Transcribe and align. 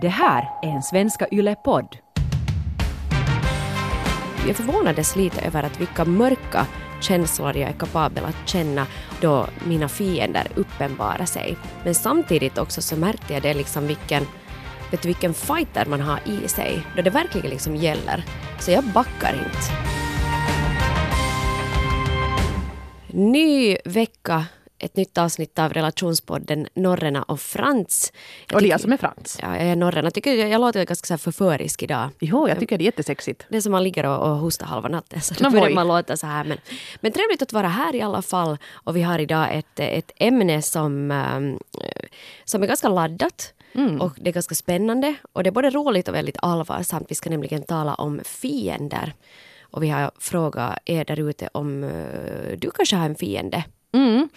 Det 0.00 0.08
här 0.08 0.50
är 0.62 0.68
en 0.68 0.82
Svenska 0.82 1.26
Yle-podd. 1.32 1.96
Jag 4.46 4.56
förvånades 4.56 5.16
lite 5.16 5.40
över 5.40 5.62
att 5.62 5.80
vilka 5.80 6.04
mörka 6.04 6.66
känslor 7.00 7.56
jag 7.56 7.70
är 7.70 7.72
kapabel 7.72 8.24
att 8.24 8.48
känna 8.48 8.86
då 9.20 9.46
mina 9.66 9.88
fiender 9.88 10.46
uppenbarar 10.54 11.24
sig. 11.24 11.56
Men 11.84 11.94
samtidigt 11.94 12.58
också 12.58 12.82
så 12.82 12.96
märkte 12.96 13.32
jag 13.32 13.42
det 13.42 13.54
liksom 13.54 13.86
vilken, 13.86 14.26
vet 14.90 15.02
du, 15.02 15.08
vilken 15.08 15.34
fighter 15.34 15.86
man 15.86 16.00
har 16.00 16.20
i 16.24 16.48
sig 16.48 16.86
då 16.96 17.02
det 17.02 17.10
verkligen 17.10 17.50
liksom 17.50 17.76
gäller. 17.76 18.24
Så 18.58 18.70
jag 18.70 18.84
backar 18.84 19.32
inte. 19.32 19.88
Ny 23.18 23.76
vecka, 23.84 24.44
ett 24.78 24.96
nytt 24.96 25.18
avsnitt 25.18 25.58
av 25.58 25.72
relationspodden 25.72 26.68
Norrena 26.74 27.22
och 27.22 27.40
Frans. 27.40 28.12
Jag 28.48 28.56
Och 28.56 28.62
det 28.62 28.70
är 28.70 28.78
som 28.78 28.92
är 28.92 28.96
Frans. 28.96 29.38
Ja, 29.42 29.56
jag 29.56 29.66
är 29.66 29.76
Norrena. 29.76 30.06
Jag 30.06 30.14
tycker 30.14 30.34
jag, 30.34 30.48
jag 30.48 30.60
låter 30.60 30.84
ganska 30.84 31.06
så 31.06 31.18
förförisk 31.18 31.82
idag. 31.82 32.08
Jo, 32.20 32.48
jag 32.48 32.58
tycker 32.58 32.78
det 32.78 32.82
är 32.82 32.86
jättesexigt. 32.86 33.46
Det 33.48 33.56
är 33.56 33.60
som 33.60 33.72
man 33.72 33.82
ligger 33.82 34.06
och, 34.06 34.30
och 34.30 34.36
hostar 34.38 34.66
halva 34.66 34.88
natten. 34.88 35.20
Så 35.20 35.34
då 35.34 35.50
börjar 35.50 35.70
man 35.70 35.88
låta 35.88 36.16
så 36.16 36.26
här. 36.26 36.44
Men, 36.44 36.58
men 37.00 37.12
trevligt 37.12 37.42
att 37.42 37.52
vara 37.52 37.68
här 37.68 37.94
i 37.94 38.02
alla 38.02 38.22
fall. 38.22 38.58
Och 38.72 38.96
vi 38.96 39.02
har 39.02 39.18
idag 39.18 39.48
ett, 39.52 39.80
ett 39.80 40.12
ämne 40.16 40.62
som, 40.62 41.10
ehm, 41.10 41.58
som 42.44 42.62
är 42.62 42.66
ganska 42.66 42.88
laddat. 42.88 43.52
Mm. 43.74 44.00
Och 44.00 44.12
det 44.20 44.30
är 44.30 44.34
ganska 44.34 44.54
spännande. 44.54 45.14
Och 45.32 45.42
det 45.42 45.50
är 45.50 45.52
både 45.52 45.70
roligt 45.70 46.08
och 46.08 46.14
väldigt 46.14 46.36
allvarsamt. 46.42 47.10
Vi 47.10 47.14
ska 47.14 47.30
nämligen 47.30 47.62
tala 47.62 47.94
om 47.94 48.20
fiender. 48.24 49.12
Och 49.70 49.82
vi 49.82 49.88
har 49.88 50.10
frågat 50.18 50.78
er 50.84 51.04
där 51.04 51.20
ute 51.20 51.48
om 51.52 51.84
eh, 51.84 52.58
du 52.58 52.70
kanske 52.70 52.96
har 52.96 53.06
en 53.06 53.14
fiende. 53.14 53.64
Mm. 53.92 54.28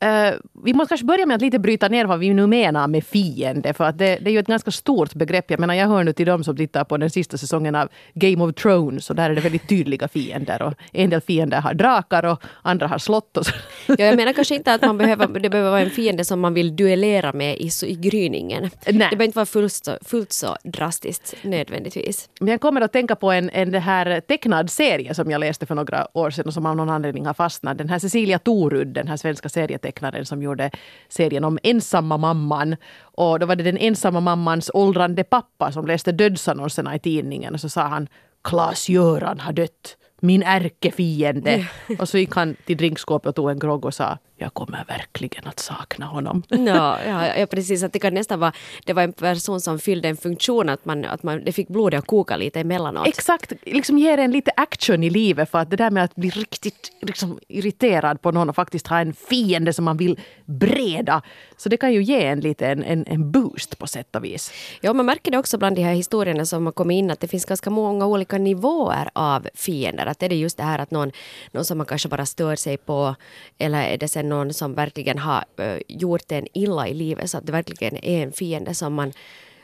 Eh, 0.00 0.34
vi 0.64 0.74
måste 0.74 0.88
kanske 0.88 1.06
börja 1.06 1.26
med 1.26 1.34
att 1.34 1.42
lite 1.42 1.58
bryta 1.58 1.88
ner 1.88 2.04
vad 2.04 2.18
vi 2.18 2.34
nu 2.34 2.46
menar 2.46 2.88
med 2.88 3.04
fiende. 3.04 3.72
För 3.74 3.84
att 3.84 3.98
det, 3.98 4.18
det 4.20 4.30
är 4.30 4.32
ju 4.32 4.38
ett 4.38 4.46
ganska 4.46 4.70
stort 4.70 5.14
begrepp. 5.14 5.50
Jag 5.50 5.60
menar, 5.60 5.74
jag 5.74 5.88
hör 5.88 6.04
nu 6.04 6.12
till 6.12 6.26
dem 6.26 6.44
som 6.44 6.56
tittar 6.56 6.84
på 6.84 6.96
den 6.96 7.10
sista 7.10 7.38
säsongen 7.38 7.74
av 7.74 7.88
Game 8.14 8.44
of 8.44 8.54
Thrones. 8.54 9.10
Och 9.10 9.16
där 9.16 9.30
är 9.30 9.34
det 9.34 9.40
väldigt 9.40 9.68
tydliga 9.68 10.08
fiender. 10.08 10.62
Och 10.62 10.74
en 10.92 11.10
del 11.10 11.20
fiender 11.20 11.60
har 11.60 11.74
drakar 11.74 12.24
och 12.24 12.42
andra 12.62 12.86
har 12.86 12.98
slott. 12.98 13.36
Och 13.36 13.46
så. 13.46 13.52
Ja, 13.86 14.04
jag 14.04 14.16
menar 14.16 14.32
kanske 14.32 14.54
inte 14.54 14.74
att 14.74 14.82
man 14.82 14.98
behöver, 14.98 15.40
det 15.40 15.50
behöver 15.50 15.70
vara 15.70 15.80
en 15.80 15.90
fiende 15.90 16.24
som 16.24 16.40
man 16.40 16.54
vill 16.54 16.76
duellera 16.76 17.32
med 17.32 17.56
i, 17.56 17.70
i 17.86 17.94
gryningen. 17.94 18.62
Nej. 18.62 18.70
Det 18.86 18.92
behöver 18.92 19.24
inte 19.24 19.38
vara 19.38 19.46
fullt 19.46 19.72
så, 19.72 19.98
fullt 20.04 20.32
så 20.32 20.56
drastiskt 20.64 21.34
nödvändigtvis. 21.42 22.28
Men 22.40 22.48
jag 22.48 22.60
kommer 22.60 22.80
att 22.80 22.92
tänka 22.92 23.16
på 23.16 23.30
en, 23.30 23.50
en 23.50 23.70
det 23.70 23.78
här 23.78 24.20
tecknad 24.20 24.70
serie 24.70 25.14
som 25.14 25.30
jag 25.30 25.40
läste 25.40 25.66
för 25.66 25.74
några 25.74 26.08
år 26.12 26.30
sedan 26.30 26.46
och 26.46 26.54
som 26.54 26.66
av 26.66 26.76
någon 26.76 26.90
anledning 26.90 27.26
har 27.26 27.34
fastnat. 27.34 27.78
Den 27.78 27.88
här 27.88 27.98
Cecilia 27.98 28.38
Torud, 28.38 28.88
den 28.88 29.08
här 29.08 29.16
svenska 29.16 29.48
serietecknaren 29.86 30.26
som 30.26 30.42
gjorde 30.42 30.70
serien 31.08 31.44
om 31.44 31.58
ensamma 31.62 32.16
mamman. 32.16 32.76
Och 33.16 33.38
då 33.38 33.46
var 33.46 33.56
det 33.56 33.64
den 33.64 33.78
ensamma 33.78 34.20
mammans 34.20 34.70
åldrande 34.74 35.24
pappa 35.24 35.72
som 35.72 35.86
läste 35.86 36.12
dödsannonserna 36.12 36.94
i 36.94 36.98
tidningen 36.98 37.54
och 37.54 37.60
så 37.60 37.68
sa 37.68 37.82
han 37.82 38.08
Klas-Göran 38.42 39.40
har 39.40 39.52
dött. 39.52 39.96
Min 40.20 40.42
ärkefiende. 40.42 41.68
Och 41.98 42.08
så 42.08 42.18
gick 42.18 42.34
han 42.34 42.56
till 42.66 42.76
drinkskåpet 42.76 43.28
och 43.28 43.34
tog 43.34 43.50
en 43.50 43.58
grogg 43.58 43.84
och 43.84 43.94
sa 43.94 44.18
jag 44.36 44.54
kommer 44.54 44.84
verkligen 44.88 45.46
att 45.46 45.60
sakna 45.60 46.06
honom. 46.06 46.42
Ja, 46.66 46.98
ja, 47.06 47.36
ja, 47.36 47.46
precis. 47.46 47.82
Att 47.82 47.92
det 47.92 47.98
kan 47.98 48.14
nästan 48.14 48.40
vara 48.40 48.52
det 48.84 48.92
var 48.92 49.02
en 49.02 49.12
person 49.12 49.60
som 49.60 49.78
fyllde 49.78 50.08
en 50.08 50.16
funktion, 50.16 50.68
att, 50.68 50.84
man, 50.84 51.04
att 51.04 51.22
man, 51.22 51.44
det 51.44 51.52
fick 51.52 51.68
blodet 51.68 51.98
att 51.98 52.06
koka 52.06 52.36
lite 52.36 52.60
emellanåt. 52.60 53.08
Exakt, 53.08 53.52
liksom 53.62 53.98
ger 53.98 54.18
en 54.18 54.30
lite 54.30 54.50
action 54.56 55.02
i 55.02 55.10
livet 55.10 55.50
för 55.50 55.58
att 55.58 55.70
det 55.70 55.76
där 55.76 55.90
med 55.90 56.04
att 56.04 56.14
bli 56.16 56.30
riktigt 56.30 56.92
liksom, 57.00 57.38
irriterad 57.48 58.22
på 58.22 58.30
någon 58.30 58.48
och 58.48 58.56
faktiskt 58.56 58.86
ha 58.86 59.00
en 59.00 59.14
fiende 59.14 59.72
som 59.72 59.84
man 59.84 59.96
vill 59.96 60.20
breda. 60.44 61.22
Så 61.56 61.68
det 61.68 61.76
kan 61.76 61.92
ju 61.92 62.02
ge 62.02 62.26
en 62.26 62.40
lite 62.40 62.66
en, 62.66 62.82
en, 62.82 63.06
en 63.06 63.30
boost 63.30 63.78
på 63.78 63.86
sätt 63.86 64.16
och 64.16 64.24
vis. 64.24 64.52
Ja, 64.80 64.92
man 64.92 65.06
märker 65.06 65.30
det 65.30 65.38
också 65.38 65.58
bland 65.58 65.76
de 65.76 65.82
här 65.82 65.94
historierna 65.94 66.46
som 66.46 66.66
har 66.66 66.72
kommit 66.72 66.94
in 66.94 67.10
att 67.10 67.20
det 67.20 67.28
finns 67.28 67.44
ganska 67.44 67.70
många 67.70 68.06
olika 68.06 68.38
nivåer 68.38 69.08
av 69.12 69.48
fiender. 69.54 70.06
Att 70.06 70.22
är 70.22 70.28
det 70.28 70.36
just 70.36 70.56
det 70.56 70.62
här 70.62 70.78
att 70.78 70.90
någon, 70.90 71.12
någon 71.52 71.64
som 71.64 71.78
man 71.78 71.86
kanske 71.86 72.08
bara 72.08 72.26
stör 72.26 72.56
sig 72.56 72.76
på 72.76 73.14
eller 73.58 73.82
är 73.82 73.98
det 73.98 74.08
sen 74.08 74.25
någon 74.28 74.54
som 74.54 74.74
verkligen 74.74 75.18
har 75.18 75.44
gjort 75.88 76.32
en 76.32 76.46
illa 76.52 76.88
i 76.88 76.94
livet 76.94 77.30
så 77.30 77.38
att 77.38 77.46
det 77.46 77.52
verkligen 77.52 78.04
är 78.04 78.22
en 78.22 78.32
fiende 78.32 78.74
som 78.74 78.94
man, 78.94 79.12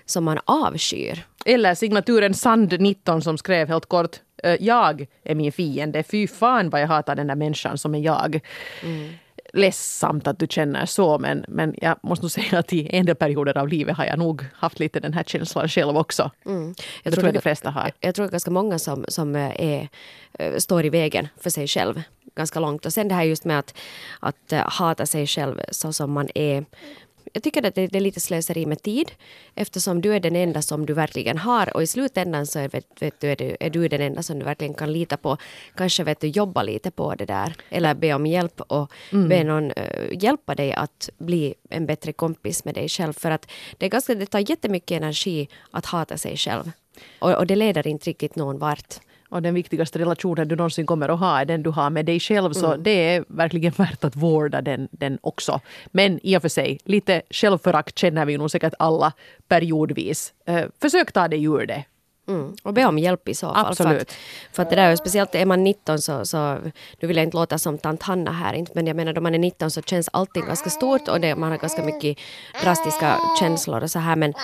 som 0.06 0.24
man 0.24 0.38
avskyr. 0.44 1.24
Eller 1.44 1.74
signaturen 1.74 2.32
Sand19 2.32 3.20
som 3.20 3.38
skrev 3.38 3.68
helt 3.68 3.86
kort 3.86 4.16
Jag 4.60 5.06
är 5.24 5.34
min 5.34 5.52
fiende. 5.52 6.02
Fy 6.02 6.26
fan 6.26 6.70
vad 6.70 6.80
jag 6.80 6.88
hatar 6.88 7.16
den 7.16 7.26
där 7.26 7.34
människan 7.34 7.78
som 7.78 7.94
är 7.94 7.98
jag. 7.98 8.40
Ledsamt 9.52 10.26
att 10.26 10.38
du 10.38 10.46
känner 10.46 10.86
så 10.86 11.18
men, 11.18 11.44
men 11.48 11.74
jag 11.76 11.96
måste 12.02 12.24
nog 12.24 12.30
säga 12.30 12.58
att 12.58 12.72
i 12.72 12.96
en 12.96 13.06
del 13.06 13.16
perioder 13.16 13.58
av 13.58 13.68
livet 13.68 13.96
har 13.96 14.04
jag 14.04 14.18
nog 14.18 14.44
haft 14.54 14.78
lite 14.78 15.00
den 15.00 15.12
här 15.12 15.24
känslan 15.24 15.68
själv 15.68 15.96
också. 15.96 16.30
Mm. 16.46 16.74
Det 17.02 17.10
tror 17.10 17.24
jag 17.24 17.34
de 17.34 17.40
flesta 17.40 17.70
har. 17.70 17.92
Jag 18.00 18.14
tror 18.14 18.24
att 18.24 18.30
ganska 18.30 18.50
många 18.50 18.78
som, 18.78 19.04
som 19.08 19.36
eh, 19.36 19.60
är, 19.60 19.88
eh, 20.38 20.56
står 20.56 20.84
i 20.84 20.90
vägen 20.90 21.28
för 21.40 21.50
sig 21.50 21.68
själv 21.68 22.02
ganska 22.34 22.60
långt. 22.60 22.86
Och 22.86 22.92
sen 22.92 23.08
det 23.08 23.14
här 23.14 23.22
just 23.22 23.44
med 23.44 23.58
att, 23.58 23.74
att 24.20 24.52
eh, 24.52 24.70
hata 24.70 25.06
sig 25.06 25.26
själv 25.26 25.60
så 25.70 25.92
som 25.92 26.12
man 26.12 26.28
är. 26.34 26.64
Jag 27.32 27.42
tycker 27.42 27.66
att 27.66 27.74
det, 27.74 27.94
är 27.94 28.00
lite 28.00 28.20
slöseri 28.20 28.66
med 28.66 28.82
tid 28.82 29.12
eftersom 29.54 30.00
du 30.00 30.14
är 30.14 30.20
den 30.20 30.36
enda 30.36 30.62
som 30.62 30.86
du 30.86 30.94
verkligen 30.94 31.38
har 31.38 31.76
och 31.76 31.82
i 31.82 31.86
slutändan 31.86 32.46
så 32.46 32.58
är, 32.58 32.68
vet, 32.68 33.02
vet 33.02 33.20
du, 33.20 33.30
är, 33.30 33.36
du, 33.36 33.56
är 33.60 33.70
du 33.70 33.88
den 33.88 34.00
enda 34.00 34.22
som 34.22 34.38
du 34.38 34.44
verkligen 34.44 34.74
kan 34.74 34.92
lita 34.92 35.16
på. 35.16 35.36
Kanske 35.74 36.04
vet 36.04 36.20
du, 36.20 36.26
jobba 36.26 36.62
lite 36.62 36.90
på 36.90 37.14
det 37.14 37.24
där 37.24 37.54
eller 37.70 37.94
be 37.94 38.14
om 38.14 38.26
hjälp 38.26 38.60
och 38.60 38.92
be 39.10 39.44
någon 39.44 39.70
eh, 39.70 40.22
hjälpa 40.22 40.54
dig 40.54 40.72
att 40.72 41.10
bli 41.18 41.54
en 41.70 41.86
bättre 41.86 42.12
kompis 42.12 42.64
med 42.64 42.74
dig 42.74 42.88
själv. 42.88 43.12
För 43.12 43.30
att 43.30 43.50
det, 43.78 43.86
är 43.86 43.90
ganska, 43.90 44.14
det 44.14 44.26
tar 44.26 44.50
jättemycket 44.50 44.96
energi 44.96 45.48
att 45.70 45.86
hata 45.86 46.18
sig 46.18 46.36
själv. 46.36 46.70
Och, 47.18 47.34
och 47.34 47.46
det 47.46 47.56
leder 47.56 47.86
inte 47.86 48.10
riktigt 48.10 48.36
någon 48.36 48.58
vart. 48.58 49.00
Och 49.32 49.42
den 49.42 49.54
viktigaste 49.54 49.98
relationen 49.98 50.48
du 50.48 50.56
någonsin 50.56 50.86
kommer 50.86 51.08
att 51.08 51.20
ha 51.20 51.40
är 51.40 51.44
den 51.44 51.62
du 51.62 51.70
har 51.70 51.90
med 51.90 52.06
dig 52.06 52.20
själv. 52.20 52.52
Så 52.52 52.66
Mm. 52.66 52.82
det 52.82 52.90
är 53.14 53.24
verkligen 53.28 53.72
värt 53.76 54.04
att 54.04 54.16
vårda 54.16 54.60
den, 54.60 54.88
den 54.90 55.18
också. 55.20 55.60
Men 55.86 56.20
i 56.22 56.36
och 56.36 56.42
för 56.42 56.48
sig, 56.48 56.78
lite 56.84 57.22
självförakt 57.30 57.98
känner 57.98 58.24
vi 58.24 58.38
nog 58.38 58.50
säkert 58.50 58.74
alla 58.78 59.12
periodvis. 59.48 60.32
Eh, 60.46 60.64
försök 60.80 61.12
ta 61.12 61.28
dig 61.28 61.44
ur 61.44 61.66
det. 61.66 61.84
Mm. 62.28 62.54
Och 62.62 62.74
be 62.74 62.84
om 62.84 62.98
hjälp 62.98 63.28
i 63.28 63.34
så 63.34 63.54
fall. 63.54 63.64
För 63.64 63.70
Absolut. 63.70 64.02
att, 64.02 64.16
för 64.52 64.62
att 64.62 64.70
det 64.70 64.76
där, 64.76 64.96
speciellt 64.96 65.34
är 65.34 65.46
man 65.46 65.64
19 65.64 65.98
så, 65.98 66.24
så, 66.24 66.58
nu 67.00 67.08
vill 67.08 67.16
jag 67.16 67.24
inte 67.24 67.36
låta 67.36 67.58
som 67.58 67.78
tant 67.78 68.02
Hanna 68.02 68.32
här, 68.32 68.54
inte, 68.54 68.72
men 68.74 68.86
jag 68.86 68.96
menar 68.96 69.12
då 69.12 69.20
man 69.20 69.34
är 69.34 69.38
19 69.38 69.70
så 69.70 69.82
känns 69.82 70.08
allting 70.12 70.46
ganska 70.46 70.70
stort 70.70 71.08
och 71.08 71.20
det, 71.20 71.36
man 71.36 71.50
har 71.50 71.58
ganska 71.58 71.82
mycket 71.82 72.18
drastiska 72.62 73.18
känslor 73.40 73.82
och 73.82 73.90
så 73.90 73.98
här 73.98 74.16
men, 74.16 74.34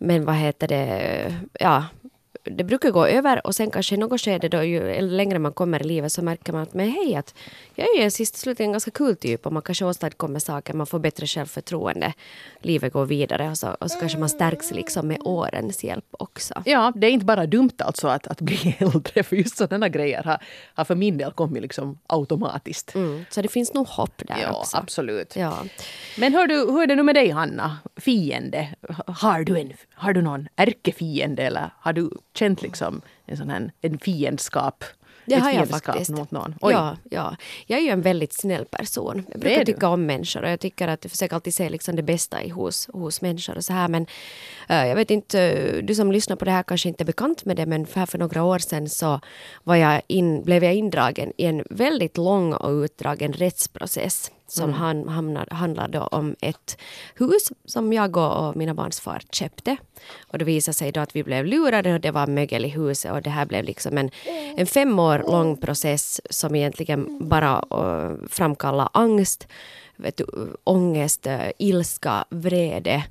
men 0.00 0.24
vad 0.24 0.34
heter 0.34 0.68
det, 0.68 1.34
ja 1.60 1.84
det 2.44 2.64
brukar 2.64 2.90
gå 2.90 3.06
över 3.06 3.46
och 3.46 3.54
sen 3.54 3.70
kanske 3.70 3.94
i 3.94 3.98
något 3.98 4.20
skede 4.20 4.48
då 4.48 4.62
ju 4.62 5.00
längre 5.00 5.38
man 5.38 5.52
kommer 5.52 5.80
i 5.80 5.84
livet 5.84 6.12
så 6.12 6.22
märker 6.22 6.52
man 6.52 6.62
att 6.62 6.74
men 6.74 6.90
hej 6.90 7.14
att 7.16 7.34
jag 7.74 7.86
är 7.98 8.02
ju 8.02 8.10
sist 8.10 8.36
slutligen 8.36 8.68
en 8.68 8.72
ganska 8.72 8.90
kul 8.90 9.16
typ 9.16 9.46
och 9.46 9.52
man 9.52 9.62
kanske 9.62 9.84
åstadkommer 9.84 10.38
saker, 10.40 10.74
man 10.74 10.86
får 10.86 10.98
bättre 10.98 11.26
självförtroende. 11.26 12.12
Livet 12.60 12.92
går 12.92 13.06
vidare 13.06 13.50
och 13.50 13.58
så, 13.58 13.68
och 13.68 13.90
så 13.90 13.98
kanske 13.98 14.18
man 14.18 14.28
stärks 14.28 14.70
liksom 14.70 15.08
med 15.08 15.18
årens 15.24 15.84
hjälp 15.84 16.04
också. 16.10 16.62
Ja, 16.64 16.92
det 16.96 17.06
är 17.06 17.10
inte 17.10 17.26
bara 17.26 17.46
dumt 17.46 17.70
alltså 17.78 18.08
att, 18.08 18.26
att 18.26 18.40
bli 18.40 18.76
äldre. 18.78 19.22
För 19.22 19.36
just 19.36 19.56
sådana 19.56 19.88
grejer 19.88 20.22
har, 20.22 20.38
har 20.74 20.84
för 20.84 20.94
min 20.94 21.18
del 21.18 21.32
kommit 21.32 21.62
liksom 21.62 21.98
automatiskt. 22.06 22.94
Mm, 22.94 23.24
så 23.30 23.42
det 23.42 23.48
finns 23.48 23.74
nog 23.74 23.86
hopp 23.88 24.22
där 24.28 24.38
Ja, 24.42 24.52
också. 24.60 24.76
absolut. 24.76 25.36
Ja. 25.36 25.58
Men 26.18 26.34
hör 26.34 26.46
du, 26.46 26.54
hur 26.56 26.82
är 26.82 26.86
det 26.86 26.94
nu 26.94 27.02
med 27.02 27.14
dig 27.14 27.30
Hanna? 27.30 27.78
Fiende? 27.96 28.68
Har 29.06 29.44
du, 29.44 29.58
en, 29.58 29.72
har 29.94 30.12
du 30.12 30.22
någon 30.22 30.48
ärkefiende 30.56 31.42
eller 31.42 31.70
har 31.78 31.92
du 31.92 32.10
känt 32.34 32.62
liksom 32.62 33.02
en 33.26 33.36
sån 33.36 33.50
här 33.50 33.72
en 33.80 33.98
fiendskap? 33.98 34.84
Det 35.26 35.34
har 35.34 35.52
jag 35.52 35.68
faktiskt. 35.68 36.10
Mot 36.10 36.30
någon? 36.30 36.54
Oj. 36.60 36.72
Ja, 36.72 36.96
ja. 37.10 37.36
Jag 37.66 37.78
är 37.78 37.82
ju 37.82 37.88
en 37.88 38.02
väldigt 38.02 38.32
snäll 38.32 38.64
person. 38.64 39.26
Jag 39.30 39.40
brukar 39.40 39.64
tycka 39.64 39.88
om 39.88 40.06
människor 40.06 40.42
och 40.42 40.50
jag 40.50 40.60
tycker 40.60 40.88
att 40.88 41.04
jag 41.04 41.10
försöker 41.10 41.34
alltid 41.34 41.54
se 41.54 41.68
liksom 41.68 41.96
det 41.96 42.02
bästa 42.02 42.42
i 42.42 42.48
hos, 42.48 42.88
hos 42.92 43.20
människor 43.20 43.56
och 43.56 43.64
så 43.64 43.72
här. 43.72 43.88
Men 43.88 44.06
eh, 44.68 44.86
jag 44.86 44.96
vet 44.96 45.10
inte, 45.10 45.80
du 45.80 45.94
som 45.94 46.12
lyssnar 46.12 46.36
på 46.36 46.44
det 46.44 46.50
här 46.50 46.62
kanske 46.62 46.88
inte 46.88 47.02
är 47.02 47.06
bekant 47.06 47.44
med 47.44 47.56
det 47.56 47.66
men 47.66 47.86
för, 47.86 48.06
för 48.06 48.18
några 48.18 48.44
år 48.44 48.58
sedan 48.58 48.88
så 48.88 49.20
var 49.64 49.76
jag 49.76 50.02
in, 50.06 50.42
blev 50.42 50.64
jag 50.64 50.74
indragen 50.74 51.32
i 51.36 51.44
en 51.44 51.64
väldigt 51.70 52.16
lång 52.16 52.52
och 52.52 52.70
utdragen 52.70 53.32
rättsprocess 53.32 54.30
som 54.54 54.64
Mm. 54.64 54.80
han, 54.80 55.08
hamnar, 55.08 55.48
handlar 55.50 55.88
då 55.88 56.00
om 56.00 56.36
ett 56.40 56.78
hus 57.14 57.52
som 57.64 57.92
jag 57.92 58.16
och, 58.16 58.56
mina 58.56 58.74
barns 58.74 59.00
far 59.00 59.22
köpte. 59.32 59.76
Och 60.28 60.38
det 60.38 60.44
visade 60.44 60.74
sig 60.74 60.92
då 60.92 61.00
att 61.00 61.16
vi 61.16 61.24
blev 61.24 61.46
lurade 61.46 61.94
och 61.94 62.00
det 62.00 62.10
var 62.10 62.26
mögel 62.26 62.64
i 62.64 62.68
huset 62.68 63.12
och 63.12 63.22
det 63.22 63.30
här 63.30 63.46
blev 63.46 63.64
liksom 63.64 63.98
en, 63.98 64.10
en 64.56 64.66
fem 64.66 64.98
år 64.98 65.18
lång 65.18 65.56
process 65.56 66.20
som 66.30 66.54
egentligen 66.54 67.28
bara 67.28 67.64
uh, 67.74 68.16
framkallar 68.28 68.88
angst, 68.92 69.48
vet 69.96 70.16
du, 70.16 70.26
ångest, 70.64 71.26
uh, 71.26 71.50
ilska, 71.58 72.24
vrede. 72.30 73.04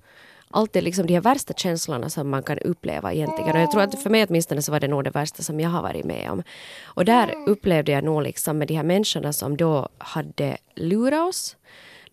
Allt 0.53 0.75
är 0.75 0.81
liksom 0.81 1.05
de 1.07 1.13
här 1.13 1.21
värsta 1.21 1.53
känslorna 1.53 2.09
som 2.09 2.29
man 2.29 2.43
kan 2.43 2.59
uppleva 2.59 3.13
egentligen. 3.13 3.55
Och 3.55 3.61
jag 3.61 3.71
tror 3.71 3.81
att 3.81 4.03
för 4.03 4.09
mig 4.09 4.25
åtminstone 4.29 4.61
så 4.61 4.71
var 4.71 4.79
det 4.79 4.87
nog 4.87 5.03
det 5.03 5.09
värsta 5.09 5.43
som 5.43 5.59
jag 5.59 5.69
har 5.69 5.81
varit 5.81 6.05
med 6.05 6.31
om. 6.31 6.43
Och 6.83 7.05
där 7.05 7.35
upplevde 7.47 7.91
jag 7.91 8.03
nog 8.03 8.23
liksom 8.23 8.57
med 8.57 8.67
de 8.67 8.75
här 8.75 8.83
människorna 8.83 9.33
som 9.33 9.57
då 9.57 9.89
hade 9.97 10.57
lurat 10.75 11.29
oss. 11.29 11.55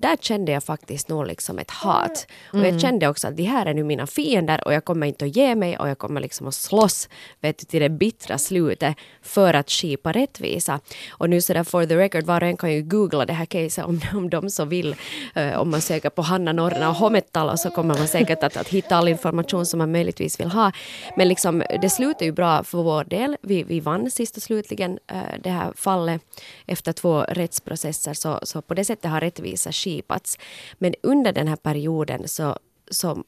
Där 0.01 0.17
kände 0.21 0.53
jag 0.53 0.65
faktiskt 0.65 1.09
nog 1.09 1.27
liksom 1.27 1.59
ett 1.59 1.71
hat. 1.71 2.27
Och 2.53 2.59
jag 2.59 2.81
kände 2.81 3.09
också 3.09 3.29
att 3.29 3.37
de 3.37 3.43
här 3.43 3.67
är 3.67 3.75
nu 3.75 3.85
mina 3.85 4.07
fiender 4.07 4.61
och 4.65 4.73
jag 4.73 4.85
kommer 4.85 5.07
inte 5.07 5.25
att 5.25 5.37
ge 5.37 5.55
mig 5.55 5.79
och 5.79 5.89
jag 5.89 5.99
kommer 5.99 6.21
liksom 6.21 6.49
att 6.49 6.55
slåss 6.55 7.09
vet 7.41 7.59
du, 7.59 7.65
till 7.65 7.81
det 7.81 7.89
bittra 7.89 8.39
slutet 8.39 8.97
för 9.23 9.55
att 9.55 9.71
skipa 9.71 10.13
rättvisa. 10.13 10.81
Och 11.11 11.31
nu 11.31 11.41
så 11.41 11.53
där 11.53 11.65
for 11.65 11.87
the 11.87 11.97
record, 11.97 12.25
var 12.25 12.43
och 12.43 12.49
en 12.49 12.57
kan 12.57 12.73
ju 12.73 12.83
googla 12.83 13.27
det 13.27 13.33
här 13.33 13.45
caset 13.47 13.85
om, 13.85 14.01
om 14.15 14.31
de 14.31 14.51
så 14.51 14.65
vill. 14.65 14.95
Uh, 15.37 15.59
om 15.59 15.71
man 15.71 15.81
söker 15.81 16.11
på 16.11 16.23
Hanna 16.23 16.53
Norna 16.53 16.89
och 16.89 16.95
Hometalo 16.95 17.57
så 17.57 17.71
kommer 17.71 17.99
man 17.99 18.09
säkert 18.09 18.43
att, 18.43 18.57
att 18.57 18.69
hitta 18.69 18.97
all 18.97 19.09
information 19.09 19.67
som 19.67 19.79
man 19.79 19.93
möjligtvis 19.93 20.41
vill 20.41 20.51
ha. 20.51 20.73
Men 21.17 21.29
liksom, 21.29 21.63
det 21.83 21.91
slutar 21.91 22.27
ju 22.27 22.33
bra 22.33 22.65
för 22.65 22.83
vår 22.83 23.05
del. 23.05 23.37
Vi, 23.43 23.63
vi 23.63 23.81
vann 23.81 24.11
sist 24.11 24.37
och 24.37 24.43
slutligen 24.43 24.99
uh, 25.13 25.23
det 25.43 25.51
här 25.51 25.73
fallet 25.77 26.23
efter 26.67 26.93
två 26.93 27.23
rättsprocesser 27.23 28.15
så, 28.15 28.41
så 28.43 28.63
på 28.63 28.75
det 28.75 28.85
sättet 28.85 29.11
har 29.11 29.21
rättvisa 29.21 29.73
skipats. 29.73 29.90
Men 30.79 30.95
under 31.03 31.33
den 31.33 31.49
här 31.49 31.57
perioden 31.57 32.29
så 32.29 32.57
så 32.91 33.25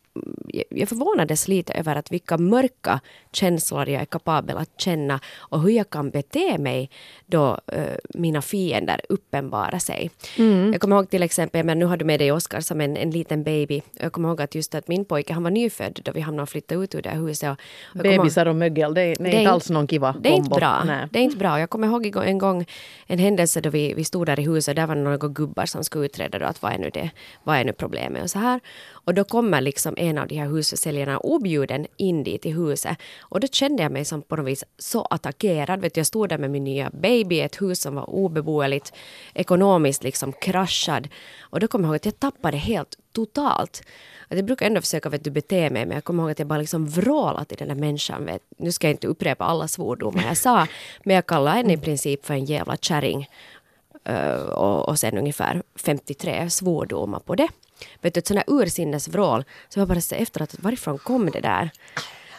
jag 0.68 0.88
förvånades 0.88 1.48
lite 1.48 1.72
över 1.72 1.96
att 1.96 2.12
vilka 2.12 2.38
mörka 2.38 3.00
känslor 3.32 3.88
jag 3.88 4.02
är 4.02 4.06
kapabel 4.06 4.56
att 4.56 4.80
känna 4.80 5.20
och 5.38 5.62
hur 5.62 5.70
jag 5.70 5.90
kan 5.90 6.10
bete 6.10 6.58
mig 6.58 6.90
då 7.26 7.58
uh, 7.76 7.82
mina 8.14 8.42
fiender 8.42 9.00
uppenbarar 9.08 9.78
sig. 9.78 10.10
Mm. 10.38 10.72
Jag 10.72 10.80
kommer 10.80 10.96
ihåg 10.96 11.10
till 11.10 11.22
exempel, 11.22 11.66
men 11.66 11.78
nu 11.78 11.84
har 11.84 11.96
du 11.96 12.04
med 12.04 12.20
dig 12.20 12.32
Oskar 12.32 12.60
som 12.60 12.80
en, 12.80 12.96
en 12.96 13.10
liten 13.10 13.42
baby. 13.42 13.82
Jag 13.92 14.12
kommer 14.12 14.28
ihåg 14.28 14.42
att 14.42 14.54
just 14.54 14.74
att 14.74 14.88
min 14.88 15.04
pojke, 15.04 15.32
han 15.32 15.42
var 15.42 15.50
nyfödd 15.50 16.00
då 16.04 16.12
vi 16.12 16.20
hamnade 16.20 16.42
och 16.42 16.48
flyttade 16.48 16.84
ut 16.84 16.94
ur 16.94 17.02
det 17.02 17.08
här 17.08 17.20
huset. 17.20 17.50
Och, 17.50 17.98
Bebisar 18.02 18.46
och 18.46 18.56
mögel, 18.56 18.94
det 18.94 19.02
är, 19.02 19.16
det 19.18 19.28
är 19.28 19.38
inte 19.38 19.50
alls 19.50 19.70
någon 19.70 19.86
kiva 19.86 20.14
Det 20.20 20.28
är 20.28 20.32
inte 20.32 20.50
bra. 20.50 20.84
Nej. 20.84 21.06
Det 21.10 21.18
är 21.18 21.22
inte 21.22 21.36
bra. 21.36 21.60
Jag 21.60 21.70
kommer 21.70 21.86
ihåg 21.86 22.16
en 22.16 22.38
gång 22.38 22.66
en 23.06 23.18
händelse 23.18 23.60
då 23.60 23.70
vi, 23.70 23.94
vi 23.94 24.04
stod 24.04 24.26
där 24.26 24.40
i 24.40 24.42
huset, 24.42 24.76
där 24.76 24.86
var 24.86 24.94
några 24.94 25.28
gubbar 25.28 25.66
som 25.66 25.84
skulle 25.84 26.04
utreda 26.04 26.38
då 26.38 26.46
att 26.46 26.62
vad 26.62 26.72
är 26.72 26.78
nu 26.78 26.90
det, 26.90 27.10
vad 27.44 27.56
är 27.56 27.64
nu 27.64 27.72
problemet 27.72 28.22
och 28.22 28.30
så 28.30 28.38
här. 28.38 28.60
Och 29.04 29.14
då 29.14 29.24
kommer 29.52 29.60
liksom 29.60 29.94
en 29.96 30.18
av 30.18 30.28
de 30.28 30.36
här 30.36 30.48
husförsäljarna 30.48 31.18
objuden 31.18 31.86
in 31.96 32.24
dit 32.24 32.46
i 32.46 32.50
huset. 32.50 32.96
Och 33.20 33.40
då 33.40 33.46
kände 33.46 33.82
jag 33.82 33.92
mig 33.92 34.04
som 34.04 34.22
på 34.22 34.36
något 34.36 34.46
vis 34.46 34.64
så 34.78 35.02
attackerad. 35.02 35.80
Vet 35.80 35.94
du, 35.94 35.98
jag 35.98 36.06
stod 36.06 36.28
där 36.28 36.38
med 36.38 36.50
min 36.50 36.64
nya 36.64 36.90
baby 36.90 37.36
i 37.36 37.40
ett 37.40 37.62
hus 37.62 37.80
som 37.80 37.94
var 37.94 38.10
obeboeligt, 38.10 38.92
ekonomiskt 39.34 40.02
liksom 40.02 40.32
kraschad. 40.32 41.08
Och 41.40 41.60
då 41.60 41.68
kommer 41.68 41.84
jag 41.84 41.90
ihåg 41.90 41.96
att 41.96 42.04
jag 42.04 42.20
tappade 42.20 42.56
helt 42.56 42.96
totalt. 43.12 43.82
Att 44.28 44.36
jag 44.36 44.44
brukar 44.44 44.66
ändå 44.66 44.80
försöka 44.80 45.08
vet 45.08 45.24
du, 45.24 45.30
bete 45.30 45.70
mig, 45.70 45.86
men 45.86 45.94
jag 45.94 46.04
kommer 46.04 46.22
ihåg 46.22 46.30
att 46.30 46.38
jag 46.38 46.48
bara 46.48 46.58
liksom 46.58 46.86
vrålade 46.86 47.44
till 47.44 47.58
den 47.58 47.68
där 47.68 47.74
människan. 47.74 48.24
Vet. 48.24 48.42
Nu 48.58 48.72
ska 48.72 48.86
jag 48.86 48.94
inte 48.94 49.06
upprepa 49.06 49.44
alla 49.44 49.68
svordomar 49.68 50.24
jag 50.24 50.36
sa, 50.36 50.66
men 51.04 51.14
jag 51.14 51.26
kallade 51.26 51.56
henne 51.56 51.72
i 51.72 51.78
princip 51.78 52.26
för 52.26 52.34
en 52.34 52.44
jävla 52.44 52.76
kärring. 52.76 53.28
Uh, 54.08 54.48
och, 54.52 54.88
och 54.88 54.98
sen 54.98 55.18
ungefär 55.18 55.62
53 55.76 56.50
svordomar 56.50 57.20
på 57.20 57.34
det 57.34 57.48
vet 58.00 58.14
du, 58.14 58.18
ett 58.18 58.26
sånt 58.26 58.40
där 58.46 58.54
ursinnesvrål. 58.62 59.44
Så 59.68 59.80
jag 59.80 59.88
bara 59.88 60.00
så 60.00 60.14
efteråt, 60.14 60.54
varifrån 60.58 60.98
kom 60.98 61.30
det 61.30 61.40
där? 61.40 61.70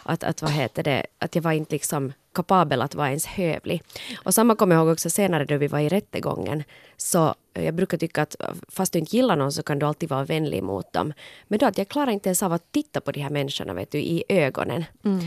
Att, 0.02 0.24
att, 0.24 0.42
vad 0.42 0.50
heter 0.50 0.82
det, 0.82 1.06
att 1.18 1.34
jag 1.34 1.42
var 1.42 1.52
inte 1.52 1.74
liksom 1.74 2.12
kapabel 2.34 2.82
att 2.82 2.94
vara 2.94 3.08
ens 3.08 3.26
hövlig. 3.26 3.82
Och 4.24 4.34
samma 4.34 4.56
kommer 4.56 4.74
jag 4.74 4.82
ihåg 4.82 4.92
också 4.92 5.10
senare 5.10 5.44
då 5.44 5.56
vi 5.56 5.66
var 5.66 5.78
i 5.78 5.88
rättegången. 5.88 6.64
Så 6.96 7.34
jag 7.52 7.74
brukar 7.74 7.98
tycka 7.98 8.22
att 8.22 8.36
fast 8.68 8.92
du 8.92 8.98
inte 8.98 9.16
gillar 9.16 9.36
någon 9.36 9.52
så 9.52 9.62
kan 9.62 9.78
du 9.78 9.86
alltid 9.86 10.08
vara 10.08 10.24
vänlig 10.24 10.62
mot 10.62 10.92
dem. 10.92 11.12
Men 11.48 11.58
då 11.58 11.66
att 11.66 11.78
jag 11.78 11.88
klarar 11.88 12.12
inte 12.12 12.28
ens 12.28 12.42
av 12.42 12.52
att 12.52 12.72
titta 12.72 13.00
på 13.00 13.12
de 13.12 13.20
här 13.20 13.30
människorna 13.30 13.74
vet 13.74 13.90
du, 13.90 13.98
i 13.98 14.24
ögonen. 14.28 14.84
Mm. 15.04 15.20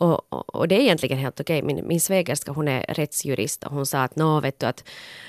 Och, 0.00 0.32
och, 0.32 0.54
och, 0.54 0.68
det 0.68 0.74
är 0.74 0.80
egentligen 0.80 1.18
helt 1.18 1.40
okej. 1.40 1.62
Min, 1.62 1.88
min 1.88 2.00
svägerska 2.00 2.52
hon 2.52 2.68
är 2.68 2.82
rättsjurist 2.88 3.64
och 3.64 3.72
hon 3.72 3.86
sa 3.86 4.02
att 4.02 4.16
nå 4.16 4.40
vet 4.40 4.60
du 4.60 4.66
att 4.66 4.84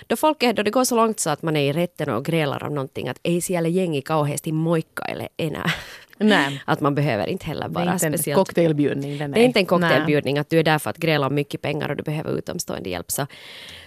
då, 0.07 0.15
folk 0.15 0.43
är, 0.43 0.53
då 0.53 0.63
det 0.63 0.71
går 0.71 0.83
så 0.83 0.95
långt 0.95 1.19
så 1.19 1.29
att 1.29 1.41
man 1.41 1.55
är 1.55 1.61
i 1.61 1.73
rätten 1.73 2.09
och 2.09 2.25
grälar 2.25 2.63
om 2.63 2.73
någonting 2.73 3.09
att 3.09 3.19
ei 3.23 3.41
siellä 3.41 3.69
jengi 3.69 4.01
kauheasti 4.01 4.53
eller 5.07 5.29
enää. 5.37 5.73
Nej. 6.21 6.61
Att 6.65 6.81
man 6.81 6.95
behöver 6.95 7.27
inte 7.27 7.45
heller 7.45 7.67
vara 7.67 7.85
det 7.85 7.91
är 7.91 7.93
inte 7.93 8.09
speciellt... 8.09 8.37
en 8.37 8.45
cocktailbjudning. 8.45 9.17
Det 9.17 9.39
är 9.39 9.43
inte 9.43 9.59
en 9.59 9.65
cocktailbjudning 9.65 10.37
att 10.37 10.49
du 10.49 10.59
är 10.59 10.63
där 10.63 10.79
för 10.79 10.89
att 10.89 10.97
gräla 10.97 11.27
om 11.27 11.35
mycket 11.35 11.61
pengar 11.61 11.89
och 11.89 11.95
du 11.95 12.03
behöver 12.03 12.37
utomstående 12.37 12.89
hjälp. 12.89 13.11
Så, 13.11 13.27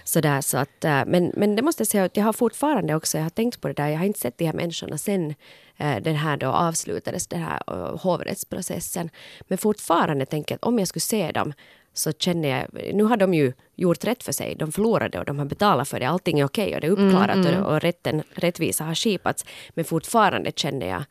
så 0.03 0.21
där, 0.21 0.41
så 0.41 0.57
att, 0.57 0.85
äh, 0.85 1.01
men, 1.05 1.31
men 1.35 1.55
det 1.55 1.61
måste 1.61 1.81
jag 1.81 1.87
säga 1.87 2.03
att 2.03 2.17
jag 2.17 2.23
har 2.23 2.33
fortfarande 2.33 2.95
också, 2.95 3.17
jag 3.17 3.25
har 3.25 3.29
tänkt 3.29 3.61
på 3.61 3.67
det 3.67 3.73
där, 3.73 3.87
jag 3.87 3.97
har 3.97 4.05
inte 4.05 4.19
sett 4.19 4.37
de 4.37 4.45
här 4.45 4.53
människorna 4.53 4.97
sen 4.97 5.35
äh, 5.77 5.97
den 6.01 6.15
här 6.15 6.37
då 6.37 6.47
avslutades, 6.47 7.27
den 7.27 7.41
här 7.41 7.59
uh, 7.71 7.97
hovrättsprocessen. 7.97 9.09
Men 9.47 9.57
fortfarande 9.57 10.25
tänker 10.25 10.53
jag 10.53 10.57
att 10.57 10.67
om 10.67 10.79
jag 10.79 10.87
skulle 10.87 11.01
se 11.01 11.31
dem 11.31 11.53
så 11.93 12.11
känner 12.11 12.49
jag, 12.49 12.93
nu 12.93 13.03
har 13.03 13.17
de 13.17 13.33
ju 13.33 13.53
gjort 13.75 14.03
rätt 14.03 14.23
för 14.23 14.31
sig, 14.31 14.55
de 14.55 14.71
förlorade 14.71 15.19
och 15.19 15.25
de 15.25 15.39
har 15.39 15.45
betalat 15.45 15.89
för 15.89 15.99
det, 15.99 16.07
allting 16.07 16.39
är 16.39 16.45
okej 16.45 16.75
och 16.75 16.81
det 16.81 16.87
är 16.87 16.91
uppklarat 16.91 17.35
mm, 17.35 17.47
mm. 17.47 17.63
Och, 17.63 17.73
och 17.73 17.81
rätten, 17.81 18.23
rättvisa 18.33 18.83
har 18.83 18.95
skipats. 18.95 19.45
Men 19.69 19.85
fortfarande 19.85 20.51
känner 20.55 20.87
jag 20.87 21.03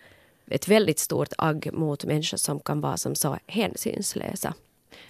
ett 0.51 0.69
väldigt 0.69 0.99
stort 0.99 1.33
agg 1.39 1.71
mot 1.73 2.05
människor 2.05 2.37
som 2.37 2.61
kan 2.61 2.81
vara 2.81 2.97
som 2.97 3.15
så 3.15 3.39
hänsynslösa. 3.47 4.55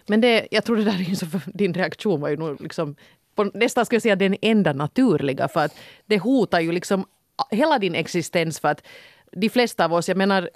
Men 0.06 0.20
det, 0.20 0.48
jag 0.50 0.64
tror 0.64 0.76
det 0.76 0.84
där 0.84 1.10
är 1.10 1.14
så 1.14 1.26
din 1.46 1.74
reaktion 1.74 2.20
var 2.20 2.28
ju 2.28 2.36
nog 2.36 2.60
liksom 2.60 2.96
på, 3.34 3.44
nästan 3.44 3.86
ska 3.86 3.96
jag 3.96 4.02
säga 4.02 4.16
den 4.16 4.36
enda 4.42 4.72
naturliga 4.72 5.48
för 5.48 5.64
att 5.64 5.76
det 6.06 6.18
hotar 6.18 6.60
ju 6.60 6.72
liksom 6.72 7.06
hela 7.50 7.78
din 7.78 7.94
existens 7.94 8.60
för 8.60 8.68
att 8.68 8.82
de 9.32 9.48
flesta 9.48 9.84
av 9.84 9.92
oss, 9.92 10.08
jag 10.08 10.16
menar 10.16 10.50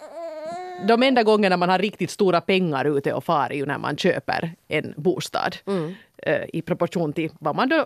de 0.86 1.02
enda 1.02 1.22
gångerna 1.22 1.56
man 1.56 1.68
har 1.68 1.78
riktigt 1.78 2.10
stora 2.10 2.40
pengar 2.40 2.84
ute 2.98 3.12
och 3.12 3.24
far 3.24 3.50
är 3.50 3.54
ju 3.56 3.66
när 3.66 3.78
man 3.78 3.96
köper 3.96 4.52
en 4.68 4.94
bostad. 4.96 5.56
Mm. 5.66 5.94
Eh, 6.22 6.42
I 6.52 6.62
proportion 6.62 7.12
till 7.12 7.30
vad 7.38 7.56
man 7.56 7.68
då 7.68 7.76
eh, 7.76 7.84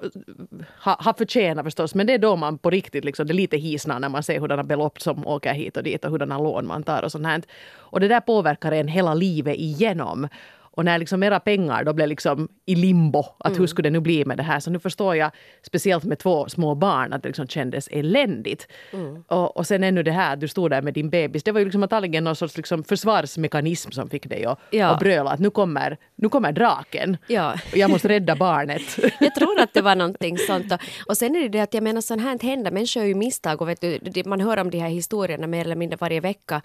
har 0.69 1.05
ha 1.05 1.14
förtjänat 1.14 1.64
förstås. 1.64 1.94
Men 1.94 2.06
det 2.06 2.14
är 2.14 2.19
då 2.19 2.37
man 2.37 2.58
på 2.58 2.70
riktigt, 2.70 3.05
liksom, 3.05 3.26
det 3.26 3.34
lite 3.34 3.56
hisnar 3.56 4.00
när 4.00 4.08
man 4.08 4.23
ser 4.23 4.40
hurdana 4.40 4.62
belopp 4.62 5.00
som 5.00 5.26
åker 5.26 5.52
hit 5.55 5.76
och 5.76 5.82
dit 5.82 6.05
och 6.05 6.11
hurdana 6.11 6.38
lån 6.38 6.67
man 6.67 6.82
tar 6.82 7.02
och 7.02 7.12
sånt 7.12 7.26
här. 7.26 7.43
Och 7.76 8.00
det 8.00 8.08
där 8.08 8.20
påverkar 8.20 8.73
en 8.73 8.88
hela 8.88 9.14
livet 9.14 9.56
igenom. 9.56 10.29
Och 10.74 10.84
när 10.84 10.98
liksom 10.98 11.22
era 11.22 11.40
pengar 11.40 11.84
då 11.84 11.92
blev 11.92 12.08
liksom 12.08 12.48
i 12.66 12.74
limbo, 12.74 13.24
att 13.38 13.46
mm. 13.46 13.60
hur 13.60 13.66
skulle 13.66 13.88
det 13.88 13.92
nu 13.92 14.00
bli 14.00 14.24
med 14.24 14.36
det 14.36 14.42
här? 14.42 14.60
Så 14.60 14.70
nu 14.70 14.78
förstår 14.78 15.16
jag, 15.16 15.30
speciellt 15.62 16.04
med 16.04 16.19
två 16.19 16.48
små 16.48 16.74
barn, 16.74 17.12
att 17.12 17.22
det 17.22 17.28
liksom 17.28 17.46
kändes 17.46 17.88
eländigt. 17.88 18.69
Mm. 18.92 19.24
Och, 19.28 19.56
och 19.56 19.66
sen 19.66 19.84
ännu 19.84 20.02
det 20.02 20.12
här, 20.12 20.32
att 20.32 20.40
du 20.40 20.48
stod 20.48 20.70
där 20.70 20.82
med 20.82 20.94
din 20.94 21.10
bebis. 21.10 21.42
Det 21.42 21.52
var 21.52 21.58
ju 21.58 21.64
liksom 21.64 21.82
antagligen 21.82 22.24
någon 22.24 22.36
sorts 22.36 22.56
liksom 22.56 22.84
försvarsmekanism 22.84 23.90
som 23.90 24.10
fick 24.10 24.28
dig 24.28 24.44
att, 24.44 24.58
ja. 24.70 24.86
att 24.86 25.00
bröla 25.00 25.30
att 25.30 25.40
nu 25.40 25.50
kommer, 25.50 25.96
nu 26.16 26.28
kommer 26.28 26.52
draken. 26.52 27.16
Ja. 27.26 27.54
Jag 27.74 27.90
måste 27.90 28.08
rädda 28.08 28.36
barnet. 28.36 28.82
jag 29.20 29.34
tror 29.34 29.60
att 29.60 29.74
det 29.74 29.82
var 29.82 29.96
någonting 29.96 30.38
sånt. 30.38 30.72
Och 31.06 31.16
sen 31.16 31.36
är 31.36 31.40
det 31.40 31.48
det 31.48 31.60
att 31.60 31.74
jag 31.74 31.82
menar 31.82 32.00
sånt 32.00 32.22
här 32.22 32.38
händer. 32.42 32.70
Människor 32.70 33.02
gör 33.02 33.08
ju 33.08 33.14
misstag 33.14 33.62
och 33.62 33.69
vet 33.69 33.80
du, 33.80 34.22
man 34.26 34.40
hör 34.40 34.56
om 34.58 34.70
de 34.70 34.78
här 34.78 34.88
historierna 34.88 35.46
mer 35.46 35.60
eller 35.60 35.76
mindre 35.76 35.96
varje 36.00 36.20
vecka. 36.20 36.62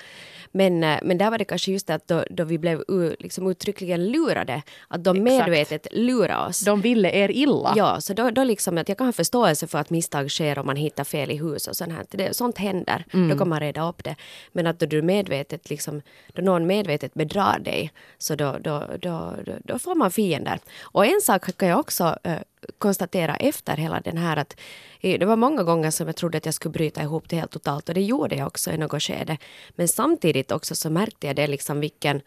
Men, 0.51 0.83
eh, 0.83 0.99
men 1.03 1.17
där 1.17 1.31
var 1.31 1.37
det 1.37 1.45
kanske 1.45 1.71
just 1.71 1.87
det 1.87 1.95
att 1.95 2.07
då, 2.07 2.23
då 2.29 2.43
vi 2.43 2.57
blev 2.57 2.83
liksom 3.19 3.47
uttryckligen 3.51 3.96
verkligen 3.97 4.11
lurade. 4.11 4.63
Att 4.87 5.03
de 5.03 5.23
medvetet 5.23 5.87
lurar 5.91 6.47
oss. 6.47 6.59
De 6.59 6.81
ville 6.81 7.11
er 7.11 7.31
illa. 7.31 7.73
Ja, 7.75 8.01
så 8.01 8.13
då, 8.13 8.29
då 8.29 8.43
liksom 8.43 8.77
att 8.77 8.89
jag 8.89 8.97
kan 8.97 9.07
ha 9.07 9.13
förståelse 9.13 9.67
för 9.67 9.79
att 9.79 9.89
misstag 9.89 10.31
sker 10.31 10.59
om 10.59 10.65
man 10.65 10.75
hittar 10.75 11.03
fel 11.03 11.31
i 11.31 11.37
hus 11.37 11.67
och 11.67 11.75
sånt 11.75 11.91
här. 11.91 12.05
Det, 12.09 12.35
sånt 12.35 12.57
händer. 12.57 13.05
Mm. 13.13 13.29
Då 13.29 13.37
kan 13.37 13.49
man 13.49 13.59
reda 13.59 13.89
upp 13.89 14.03
det. 14.03 14.15
Men 14.53 14.67
att 14.67 14.79
då 14.79 14.85
du 14.85 15.01
medvetet 15.01 15.69
liksom, 15.69 16.01
då 16.33 16.41
någon 16.41 16.67
medvetet 16.67 17.13
bedrar 17.13 17.59
dig 17.59 17.91
så 18.17 18.35
då, 18.35 18.57
då, 18.61 18.83
då, 19.01 19.33
då, 19.45 19.53
då 19.63 19.79
får 19.79 19.95
man 19.95 20.11
fiender. 20.11 20.59
Och 20.81 21.05
en 21.05 21.21
sak 21.21 21.57
kan 21.57 21.69
jag 21.69 21.79
också 21.79 22.17
äh, 22.23 22.37
konstatera 22.77 23.35
efter 23.35 23.77
hela 23.77 23.99
den 23.99 24.17
här 24.17 24.37
att 24.37 24.55
det 25.01 25.25
var 25.25 25.35
många 25.35 25.63
gånger 25.63 25.91
som 25.91 26.07
jag 26.07 26.15
trodde 26.15 26.37
att 26.37 26.45
jag 26.45 26.53
skulle 26.53 26.71
bryta 26.71 27.01
ihop 27.01 27.29
det 27.29 27.35
helt 27.35 27.51
totalt 27.51 27.89
och 27.89 27.95
det 27.95 28.01
gjorde 28.01 28.35
jag 28.35 28.47
också 28.47 28.71
i 28.71 28.77
något 28.77 29.03
skede. 29.03 29.37
Men 29.75 29.87
samtidigt 29.87 30.51
också 30.51 30.75
så 30.75 30.89
märkte 30.89 31.27
jag 31.27 31.35
det 31.35 31.47
liksom 31.47 31.79
vilken 31.79 32.21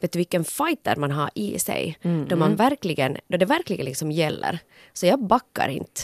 vet 0.00 0.12
du 0.12 0.18
vilken 0.18 0.44
fighter 0.44 0.96
man 0.96 1.10
har 1.10 1.30
i 1.34 1.58
sig. 1.58 1.98
Mm, 2.02 2.28
då, 2.28 2.36
man 2.36 2.46
mm. 2.46 2.56
verkligen, 2.56 3.16
då 3.28 3.36
det 3.36 3.46
verkligen 3.46 3.84
liksom 3.84 4.12
gäller. 4.12 4.58
Så 4.92 5.06
jag 5.06 5.26
backar 5.26 5.68
inte. 5.68 6.00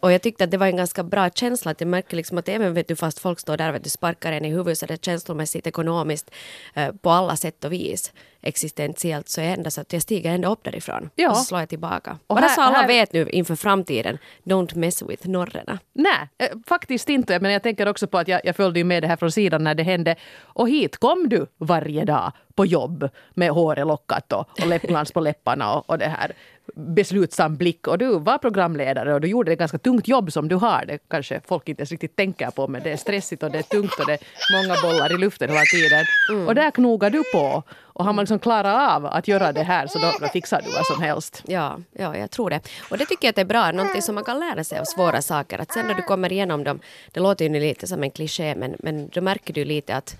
Och 0.00 0.12
jag 0.12 0.22
tyckte 0.22 0.44
att 0.44 0.50
det 0.50 0.56
var 0.56 0.66
en 0.66 0.76
ganska 0.76 1.02
bra 1.02 1.30
känsla. 1.30 1.70
Att 1.70 1.80
jag 1.80 1.88
märker 1.88 2.16
liksom 2.16 2.38
att 2.38 2.48
även 2.48 2.74
vet 2.74 2.88
du, 2.88 2.96
fast 2.96 3.18
folk 3.18 3.40
står 3.40 3.56
där 3.56 3.80
och 3.80 3.86
sparkar 3.86 4.32
en 4.32 4.44
i 4.44 4.50
huvudet 4.50 4.78
så 4.78 4.86
det 4.86 5.04
känslomässigt, 5.04 5.66
ekonomiskt, 5.66 6.30
eh, 6.74 6.92
på 6.92 7.10
alla 7.10 7.36
sätt 7.36 7.64
och 7.64 7.72
vis 7.72 8.12
existentiellt 8.40 9.28
så 9.28 9.40
är 9.40 9.44
det 9.44 9.52
ändå 9.52 9.70
så 9.70 9.80
att 9.80 9.92
jag 9.92 10.02
stiger 10.02 10.34
ändå 10.34 10.52
upp 10.52 10.64
därifrån. 10.64 11.10
Ja. 11.14 11.30
Och 11.30 11.36
så 11.36 11.44
slår 11.44 11.60
jag 11.60 11.68
tillbaka. 11.68 12.18
Och 12.26 12.36
Bara 12.36 12.46
här, 12.46 12.54
så 12.54 12.60
alla 12.60 12.76
här... 12.76 12.86
vet 12.86 13.12
nu 13.12 13.28
inför 13.28 13.56
framtiden, 13.56 14.18
don't 14.44 14.76
mess 14.76 15.02
with 15.02 15.28
norrarna. 15.28 15.78
Nej, 15.92 16.28
eh, 16.38 16.48
faktiskt 16.66 17.08
inte. 17.08 17.40
Men 17.40 17.52
jag 17.52 17.62
tänker 17.62 17.88
också 17.88 18.06
på 18.06 18.18
att 18.18 18.28
jag, 18.28 18.40
jag 18.44 18.56
följde 18.56 18.84
med 18.84 19.02
det 19.02 19.06
här 19.06 19.16
från 19.16 19.32
sidan 19.32 19.64
när 19.64 19.74
det 19.74 19.82
hände. 19.82 20.16
Och 20.42 20.68
hit 20.68 20.96
kom 20.96 21.28
du 21.28 21.46
varje 21.58 22.04
dag 22.04 22.32
på 22.56 22.66
jobb 22.66 23.08
med 23.34 23.50
håret 23.50 23.86
lockat 23.86 24.32
och, 24.32 24.48
och 24.60 24.66
läppglans 24.66 25.12
på 25.12 25.20
läpparna 25.20 25.74
och, 25.74 25.90
och 25.90 25.98
det 25.98 26.08
här 26.08 26.32
beslutsam 26.74 27.56
blick 27.56 27.86
och 27.86 27.98
du 27.98 28.18
var 28.18 28.38
programledare 28.38 29.14
och 29.14 29.20
du 29.20 29.28
gjorde 29.28 29.52
ett 29.52 29.58
ganska 29.58 29.78
tungt 29.78 30.08
jobb 30.08 30.32
som 30.32 30.48
du 30.48 30.54
har. 30.54 30.84
Det 30.86 30.98
kanske 31.08 31.40
folk 31.46 31.68
inte 31.68 31.80
ens 31.80 31.90
riktigt 31.90 32.16
tänker 32.16 32.50
på 32.50 32.68
men 32.68 32.82
det 32.82 32.92
är 32.92 32.96
stressigt 32.96 33.42
och 33.42 33.50
det 33.50 33.58
är 33.58 33.62
tungt 33.62 34.00
och 34.00 34.06
det 34.06 34.12
är 34.12 34.20
många 34.52 34.80
bollar 34.82 35.14
i 35.14 35.18
luften 35.18 35.48
hela 35.48 35.62
tiden. 35.72 36.04
Mm. 36.30 36.48
Och 36.48 36.54
där 36.54 36.70
knogar 36.70 37.10
du 37.10 37.22
på. 37.32 37.62
Och 37.82 38.04
har 38.04 38.12
man 38.12 38.22
liksom 38.22 38.38
klarat 38.38 38.96
av 38.96 39.06
att 39.06 39.28
göra 39.28 39.52
det 39.52 39.62
här 39.62 39.86
så 39.86 39.98
då, 39.98 40.12
då 40.20 40.26
fixar 40.26 40.62
du 40.64 40.70
vad 40.70 40.86
som 40.86 41.02
helst. 41.02 41.42
Ja, 41.46 41.78
ja, 41.92 42.16
jag 42.16 42.30
tror 42.30 42.50
det. 42.50 42.60
Och 42.90 42.98
det 42.98 43.06
tycker 43.06 43.26
jag 43.26 43.30
att 43.30 43.36
det 43.36 43.40
är 43.40 43.46
bra, 43.46 43.72
någonting 43.72 44.02
som 44.02 44.14
man 44.14 44.24
kan 44.24 44.40
lära 44.40 44.64
sig 44.64 44.78
av 44.78 44.84
svåra 44.84 45.22
saker. 45.22 45.58
Att 45.58 45.72
sen 45.72 45.86
när 45.86 45.94
du 45.94 46.02
kommer 46.02 46.32
igenom 46.32 46.64
dem, 46.64 46.80
det 47.12 47.20
låter 47.20 47.44
ju 47.44 47.60
lite 47.60 47.86
som 47.86 48.02
en 48.02 48.10
kliché 48.10 48.54
men, 48.54 48.76
men 48.78 49.08
då 49.08 49.20
märker 49.20 49.54
du 49.54 49.64
lite 49.64 49.96
att 49.96 50.16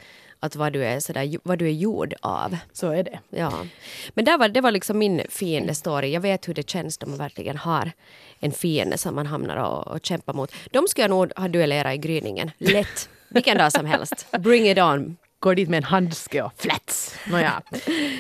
att 0.47 0.57
vad 0.57 0.73
du 0.73 0.85
är, 0.85 1.00
sådär, 1.00 1.38
vad 1.43 1.59
du 1.59 1.67
är 1.67 1.73
gjord 1.73 2.15
av. 2.21 2.57
Så 2.73 2.91
är 2.91 3.03
det. 3.03 3.19
Ja. 3.31 3.53
Men 4.15 4.25
där 4.25 4.38
var, 4.38 4.49
det 4.49 4.61
var 4.61 4.71
liksom 4.71 4.99
min 4.99 5.23
fiende-story. 5.29 6.07
Jag 6.12 6.21
vet 6.21 6.49
hur 6.49 6.55
det 6.55 6.71
känns 6.71 7.00
när 7.00 7.09
man 7.09 7.19
verkligen 7.19 7.57
har 7.57 7.93
en 8.41 8.53
fiende 8.53 8.99
som 8.99 9.15
man 9.15 9.26
hamnar 9.26 9.57
och, 9.57 9.87
och 9.87 9.99
kämpar 10.03 10.33
mot. 10.33 10.53
De 10.71 10.88
skulle 10.88 11.05
jag 11.05 11.11
nog 11.11 11.33
ha 11.37 11.49
duellerat 11.49 11.95
i 11.95 11.99
gryningen. 11.99 12.50
Lätt. 12.59 13.09
Vilken 13.29 13.59
dag 13.59 13.73
som 13.73 13.87
helst. 13.87 14.26
Bring 14.38 14.71
it 14.71 14.79
on 14.79 15.17
går 15.38 15.55
dit 15.55 15.69
med 15.69 15.76
en 15.76 15.85
handske 15.85 16.43
och 16.43 16.52
flats. 16.57 17.19
Nåja. 17.31 17.62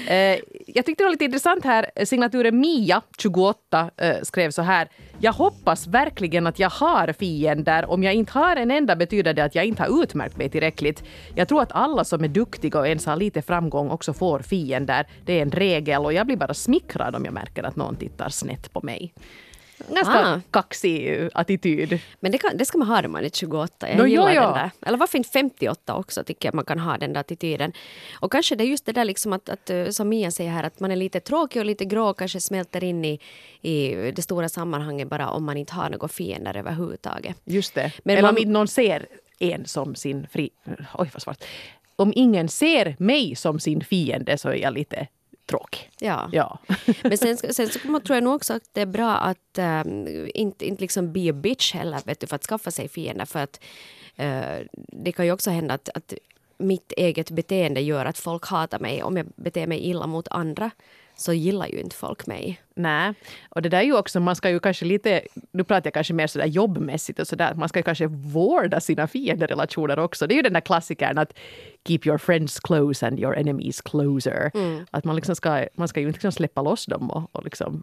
Eh, 0.08 0.38
jag 0.66 0.86
tyckte 0.86 1.02
det 1.02 1.04
var 1.04 1.10
lite 1.10 1.24
intressant 1.24 1.64
här. 1.64 2.04
Signaturen 2.04 2.60
Mia, 2.60 3.02
28, 3.18 3.90
eh, 3.96 4.16
skrev 4.22 4.50
så 4.50 4.62
här. 4.62 4.88
Jag 5.18 5.32
hoppas 5.32 5.86
verkligen 5.86 6.46
att 6.46 6.58
jag 6.58 6.70
har 6.70 7.12
fiender. 7.12 7.90
Om 7.90 8.02
jag 8.02 8.14
inte 8.14 8.32
har 8.32 8.56
en 8.56 8.70
enda 8.70 8.96
betyder 8.96 9.34
det 9.34 9.44
att 9.44 9.54
jag 9.54 9.64
inte 9.64 9.82
har 9.82 10.02
utmärkt 10.02 10.36
mig 10.36 10.48
tillräckligt. 10.48 11.04
Jag 11.34 11.48
tror 11.48 11.62
att 11.62 11.72
alla 11.72 12.04
som 12.04 12.24
är 12.24 12.28
duktiga 12.28 12.78
och 12.78 12.88
ens 12.88 13.06
har 13.06 13.16
lite 13.16 13.42
framgång 13.42 13.90
också 13.90 14.12
får 14.12 14.40
fiender. 14.40 15.06
Det 15.24 15.38
är 15.38 15.42
en 15.42 15.50
regel 15.50 16.04
och 16.04 16.12
jag 16.12 16.26
blir 16.26 16.36
bara 16.36 16.54
smickrad 16.54 17.16
om 17.16 17.24
jag 17.24 17.34
märker 17.34 17.62
att 17.62 17.76
någon 17.76 17.96
tittar 17.96 18.28
snett 18.28 18.72
på 18.72 18.80
mig. 18.82 19.12
Ganska 19.78 20.26
ah. 20.26 20.40
kaxig 20.50 21.28
attityd. 21.34 22.00
Men 22.20 22.32
det, 22.32 22.38
kan, 22.38 22.56
det 22.56 22.64
ska 22.64 22.78
man 22.78 22.88
ha 22.88 23.00
när 23.00 23.08
man 23.08 23.24
är 23.24 23.28
28. 23.28 23.88
Jag 23.88 23.98
no, 23.98 24.06
gillar 24.06 24.32
jo, 24.32 24.34
jo. 24.34 24.40
den 24.42 24.52
där. 24.52 24.70
Eller 24.86 24.98
varför 24.98 25.18
inte 25.18 25.30
58 25.30 25.94
också 25.94 26.24
tycker 26.24 26.48
jag 26.48 26.54
man 26.54 26.64
kan 26.64 26.78
ha 26.78 26.98
den 26.98 27.12
där 27.12 27.20
attityden. 27.20 27.72
Och 28.20 28.32
kanske 28.32 28.56
det 28.56 28.64
är 28.64 28.66
just 28.66 28.86
det 28.86 28.92
där 28.92 29.04
liksom 29.04 29.32
att, 29.32 29.48
att 29.48 29.70
eh, 29.70 29.88
som 29.88 30.08
Mia 30.08 30.30
säger 30.30 30.50
här 30.50 30.64
att 30.64 30.80
man 30.80 30.90
är 30.90 30.96
lite 30.96 31.20
tråkig 31.20 31.60
och 31.60 31.66
lite 31.66 31.84
grå 31.84 32.10
och 32.10 32.18
kanske 32.18 32.40
smälter 32.40 32.84
in 32.84 33.04
i, 33.04 33.20
i 33.60 33.94
det 34.16 34.22
stora 34.22 34.48
sammanhanget 34.48 35.08
bara 35.08 35.30
om 35.30 35.44
man 35.44 35.56
inte 35.56 35.74
har 35.74 35.90
några 35.90 36.08
fiender 36.08 36.56
överhuvudtaget. 36.56 37.36
Just 37.44 37.74
det. 37.74 37.92
Men 38.04 38.16
Eller 38.16 38.22
man, 38.22 38.34
om 38.34 38.38
inte 38.38 38.50
någon 38.50 38.68
ser 38.68 39.06
en 39.38 39.66
som 39.66 39.94
sin 39.94 40.26
fri... 40.30 40.50
Oj 40.94 41.10
vad 41.12 41.22
svårt. 41.22 41.44
Om 41.96 42.12
ingen 42.16 42.48
ser 42.48 42.96
mig 42.98 43.36
som 43.36 43.60
sin 43.60 43.84
fiende 43.84 44.38
så 44.38 44.48
är 44.48 44.54
jag 44.54 44.74
lite 44.74 45.06
tråkig. 45.46 45.90
Ja. 45.98 46.28
ja. 46.32 46.58
Men 47.02 47.18
sen, 47.18 47.36
sen 47.36 47.68
så 47.68 47.78
tror 47.78 48.16
jag 48.16 48.22
nog 48.22 48.34
också 48.34 48.54
att 48.54 48.68
det 48.72 48.80
är 48.80 48.86
bra 48.86 49.16
att 49.16 49.58
um, 49.58 50.06
inte, 50.34 50.66
inte 50.66 50.80
liksom 50.80 51.12
be 51.12 51.30
a 51.30 51.32
bitch 51.32 51.74
heller 51.74 52.00
vet 52.04 52.20
du, 52.20 52.26
för 52.26 52.36
att 52.36 52.46
skaffa 52.46 52.70
sig 52.70 52.88
fiender. 52.88 53.24
För 53.24 53.38
att 53.38 53.60
uh, 54.20 54.66
det 54.72 55.12
kan 55.12 55.26
ju 55.26 55.32
också 55.32 55.50
hända 55.50 55.74
att, 55.74 55.88
att 55.94 56.14
mitt 56.58 56.92
eget 56.92 57.30
beteende 57.30 57.80
gör 57.80 58.04
att 58.06 58.18
folk 58.18 58.46
hatar 58.46 58.78
mig 58.78 59.02
om 59.02 59.16
jag 59.16 59.26
beter 59.36 59.66
mig 59.66 59.78
illa 59.78 60.06
mot 60.06 60.28
andra 60.28 60.70
så 61.16 61.32
gillar 61.32 61.66
ju 61.66 61.80
inte 61.80 61.96
folk 61.96 62.26
mig. 62.26 62.60
Nej, 62.74 63.14
och 63.48 63.62
det 63.62 63.68
där 63.68 63.78
är 63.78 63.82
ju 63.82 63.96
också, 63.96 64.20
man 64.20 64.36
ska 64.36 64.50
ju 64.50 64.60
kanske 64.60 64.84
lite, 64.84 65.22
nu 65.52 65.64
pratar 65.64 65.86
jag 65.86 65.94
kanske 65.94 66.14
mer 66.14 66.26
sådär 66.26 66.46
jobbmässigt 66.46 67.18
och 67.18 67.26
sådär, 67.26 67.54
man 67.54 67.68
ska 67.68 67.78
ju 67.78 67.82
kanske 67.82 68.06
vårda 68.06 68.80
sina 68.80 69.06
fienderelationer 69.06 69.98
också. 69.98 70.26
Det 70.26 70.34
är 70.34 70.36
ju 70.36 70.42
den 70.42 70.52
där 70.52 70.60
klassikern 70.60 71.18
att 71.18 71.32
keep 71.84 72.00
your 72.04 72.18
friends 72.18 72.60
close 72.60 73.06
and 73.06 73.20
your 73.20 73.36
enemies 73.36 73.80
closer. 73.80 74.50
Mm. 74.54 74.86
Att 74.90 75.04
man 75.04 75.16
liksom 75.16 75.36
ska, 75.36 75.66
man 75.74 75.88
ska 75.88 76.00
ju 76.00 76.06
inte 76.06 76.16
liksom 76.16 76.32
släppa 76.32 76.62
loss 76.62 76.86
dem 76.86 77.10
och, 77.10 77.36
och 77.36 77.44
liksom 77.44 77.82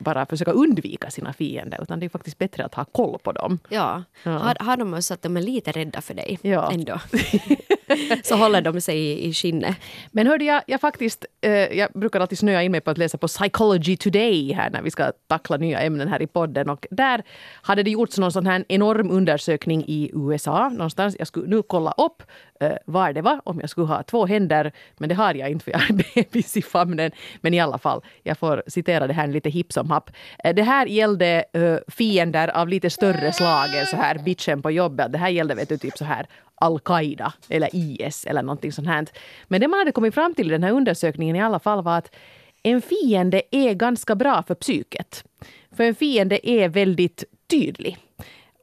bara 0.00 0.26
försöka 0.26 0.52
undvika 0.52 1.10
sina 1.10 1.32
fiender 1.32 1.82
utan 1.82 2.00
det 2.00 2.06
är 2.06 2.10
faktiskt 2.10 2.38
bättre 2.38 2.64
att 2.64 2.74
ha 2.74 2.84
koll 2.84 3.18
på 3.18 3.32
dem. 3.32 3.58
Ja, 3.68 4.02
ja. 4.22 4.30
Har, 4.30 4.56
har 4.60 4.76
de 4.76 5.02
så 5.02 5.14
att 5.14 5.22
de 5.22 5.36
är 5.36 5.42
lite 5.42 5.72
rädda 5.72 6.00
för 6.00 6.14
dig 6.14 6.38
ja. 6.42 6.72
ändå. 6.72 7.00
så 8.24 8.36
håller 8.36 8.60
de 8.60 8.80
sig 8.80 8.98
i, 8.98 9.28
i 9.28 9.32
skinnet. 9.32 9.76
Men 10.10 10.26
hörde 10.26 10.44
jag, 10.44 10.62
jag 10.66 10.80
faktiskt, 10.80 11.26
eh, 11.40 11.52
jag 11.52 11.88
brukar 11.94 12.20
alltid 12.20 12.38
snöa 12.38 12.62
in 12.62 12.72
mig 12.72 12.80
på 12.80 12.90
att 12.90 12.98
läsa 12.98 13.18
på 13.18 13.28
Psychology 13.28 13.96
Today 13.96 14.52
här 14.52 14.70
när 14.70 14.82
vi 14.82 14.90
ska 14.90 15.12
tackla 15.26 15.56
nya 15.56 15.80
ämnen 15.80 16.08
här 16.08 16.22
i 16.22 16.26
podden 16.26 16.70
och 16.70 16.86
där 16.90 17.22
hade 17.62 17.82
det 17.82 17.90
gjorts 17.90 18.18
någon 18.18 18.32
sån 18.32 18.46
här 18.46 18.64
enorm 18.68 19.10
undersökning 19.10 19.84
i 19.86 20.10
USA 20.14 20.68
någonstans. 20.68 21.16
Jag 21.18 21.26
skulle 21.26 21.46
nu 21.46 21.62
kolla 21.62 21.92
upp 21.92 22.22
eh, 22.60 22.72
var 22.86 23.12
det 23.12 23.22
var 23.22 23.40
om 23.44 23.60
jag 23.60 23.70
skulle 23.70 23.86
ha 23.86 24.02
två 24.02 24.26
händer 24.26 24.72
men 24.98 25.08
det 25.08 25.14
har 25.14 25.34
jag 25.34 25.50
inte 25.50 25.64
för 25.64 25.70
jag 25.70 25.78
har 25.78 26.14
bebis 26.14 26.56
i 26.56 26.62
famnen. 26.62 27.10
Men 27.40 27.54
i 27.54 27.60
alla 27.60 27.78
fall, 27.78 28.02
jag 28.22 28.38
får 28.38 28.62
citera 28.66 29.06
det 29.06 29.12
här 29.12 29.26
lite 29.26 29.50
hipp 29.50 29.72
som 29.72 29.90
happ. 29.90 30.10
Eh, 30.44 30.54
det 30.54 30.62
här 30.62 30.86
gällde 30.86 31.44
eh, 31.52 31.76
fiender 31.88 32.48
av 32.48 32.68
lite 32.68 32.90
större 32.90 33.32
slag 33.32 33.76
än 33.76 33.86
så 33.86 33.96
här 33.96 34.18
bitchen 34.18 34.62
på 34.62 34.70
jobbet. 34.70 35.12
Det 35.12 35.18
här 35.18 35.28
gällde 35.28 35.54
vet 35.54 35.68
du, 35.68 35.78
typ 35.78 35.98
så 35.98 36.04
här 36.04 36.26
al-Qaida 36.62 37.32
eller 37.48 37.68
IS 37.72 38.24
eller 38.24 38.42
någonting 38.42 38.72
sånt 38.72 38.88
här. 38.88 39.06
Men 39.48 39.60
det 39.60 39.68
man 39.68 39.78
hade 39.78 39.92
kommit 39.92 40.14
fram 40.14 40.34
till 40.34 40.46
i 40.46 40.50
den 40.50 40.62
här 40.62 40.72
undersökningen 40.72 41.36
i 41.36 41.42
alla 41.42 41.58
fall 41.58 41.82
var 41.82 41.98
att 41.98 42.14
en 42.62 42.82
fiende 42.82 43.42
är 43.50 43.74
ganska 43.74 44.14
bra 44.14 44.42
för 44.42 44.54
psyket. 44.54 45.24
För 45.76 45.84
en 45.84 45.94
fiende 45.94 46.48
är 46.48 46.68
väldigt 46.68 47.24
tydlig. 47.50 47.98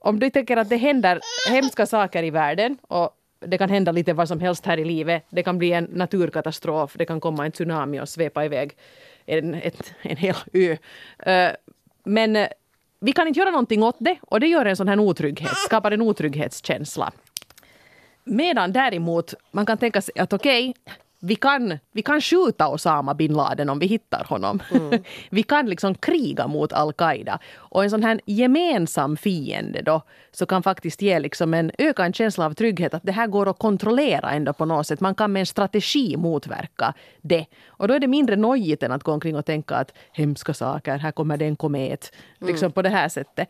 Om 0.02 0.20
du 0.20 0.30
tänker 0.30 0.58
att 0.58 0.70
det 0.70 0.78
händer 0.78 1.20
hemska 1.50 1.86
saker 1.86 2.24
i 2.24 2.30
världen 2.30 2.78
och 2.88 3.10
det 3.40 3.58
kan 3.58 3.70
hända 3.70 3.92
lite 3.92 4.14
vad 4.14 4.28
som 4.28 4.40
helst 4.40 4.66
här 4.66 4.78
i 4.78 4.86
livet. 4.86 5.26
Det 5.30 5.44
kan 5.44 5.58
bli 5.58 5.72
en 5.72 5.84
naturkatastrof, 5.84 6.96
det 6.98 7.06
kan 7.06 7.20
komma 7.20 7.46
en 7.46 7.52
tsunami 7.52 8.00
och 8.00 8.10
svepa 8.10 8.46
iväg 8.46 8.78
en, 9.26 9.54
ett, 9.54 9.94
en 10.02 10.18
hel 10.18 10.36
ö. 10.54 10.78
Eh, 11.32 11.52
men 12.04 12.48
vi 13.00 13.12
kan 13.12 13.28
inte 13.28 13.40
göra 13.40 13.52
någonting 13.52 13.84
åt 13.84 13.96
det 14.00 14.18
och 14.22 14.40
det 14.40 14.48
gör 14.48 14.66
en 14.66 14.76
sån 14.76 14.88
här 14.88 15.00
otrygghet, 15.00 15.58
skapar 15.58 15.92
en 15.92 16.02
otrygghetskänsla. 16.02 17.12
Medan 18.30 18.72
däremot 18.72 19.34
man 19.52 19.66
kan 19.66 19.78
tänka 19.78 20.02
sig 20.02 20.20
att 20.20 20.34
okej, 20.34 20.70
okay, 20.70 20.94
vi 21.22 21.36
kan, 21.36 21.80
vi 21.92 22.02
kan 22.02 22.22
skjuta 22.22 22.68
Osama 22.68 23.14
bin 23.14 23.34
Laden 23.34 23.70
om 23.70 23.80
vi 23.80 23.86
hittar 23.86 24.24
honom. 24.24 24.60
Mm. 24.72 25.04
vi 25.30 25.44
kan 25.44 25.66
liksom 25.66 25.96
kriga 25.96 26.48
mot 26.48 26.74
al-Qaida. 26.74 27.40
Och 27.56 27.84
en 27.84 27.90
sån 27.90 28.04
här 28.04 28.22
gemensam 28.26 29.18
fiende 29.18 29.82
då, 29.82 30.02
så 30.32 30.46
kan 30.46 30.64
faktiskt 30.64 31.02
ge 31.02 31.20
liksom 31.20 31.54
en 31.54 31.72
ökad 31.78 32.16
känsla 32.16 32.46
av 32.46 32.54
trygghet 32.54 32.94
att 32.94 33.04
det 33.04 33.12
här 33.12 33.28
går 33.28 33.50
att 33.50 33.60
kontrollera 33.60 34.32
ändå 34.32 34.54
på 34.54 34.66
något 34.66 34.88
sätt. 34.88 35.00
Man 35.00 35.16
kan 35.16 35.32
med 35.32 35.40
en 35.40 35.46
strategi 35.46 36.18
motverka 36.18 36.94
det. 37.22 37.46
Och 37.68 37.88
då 37.88 37.94
är 37.94 38.00
det 38.00 38.08
mindre 38.08 38.36
nojigt 38.36 38.84
än 38.84 38.92
att 38.92 39.04
gå 39.04 39.12
omkring 39.12 39.36
och 39.36 39.46
tänka 39.46 39.76
att 39.76 39.94
hemska 40.12 40.54
saker, 40.54 40.98
här 40.98 41.12
kommer 41.12 41.38
det 41.38 41.46
en 41.46 41.56
komet. 41.56 42.16
Liksom 42.40 42.66
mm. 42.66 42.72
på 42.72 42.82
det 42.82 42.90
här 42.90 43.10
sättet. 43.10 43.50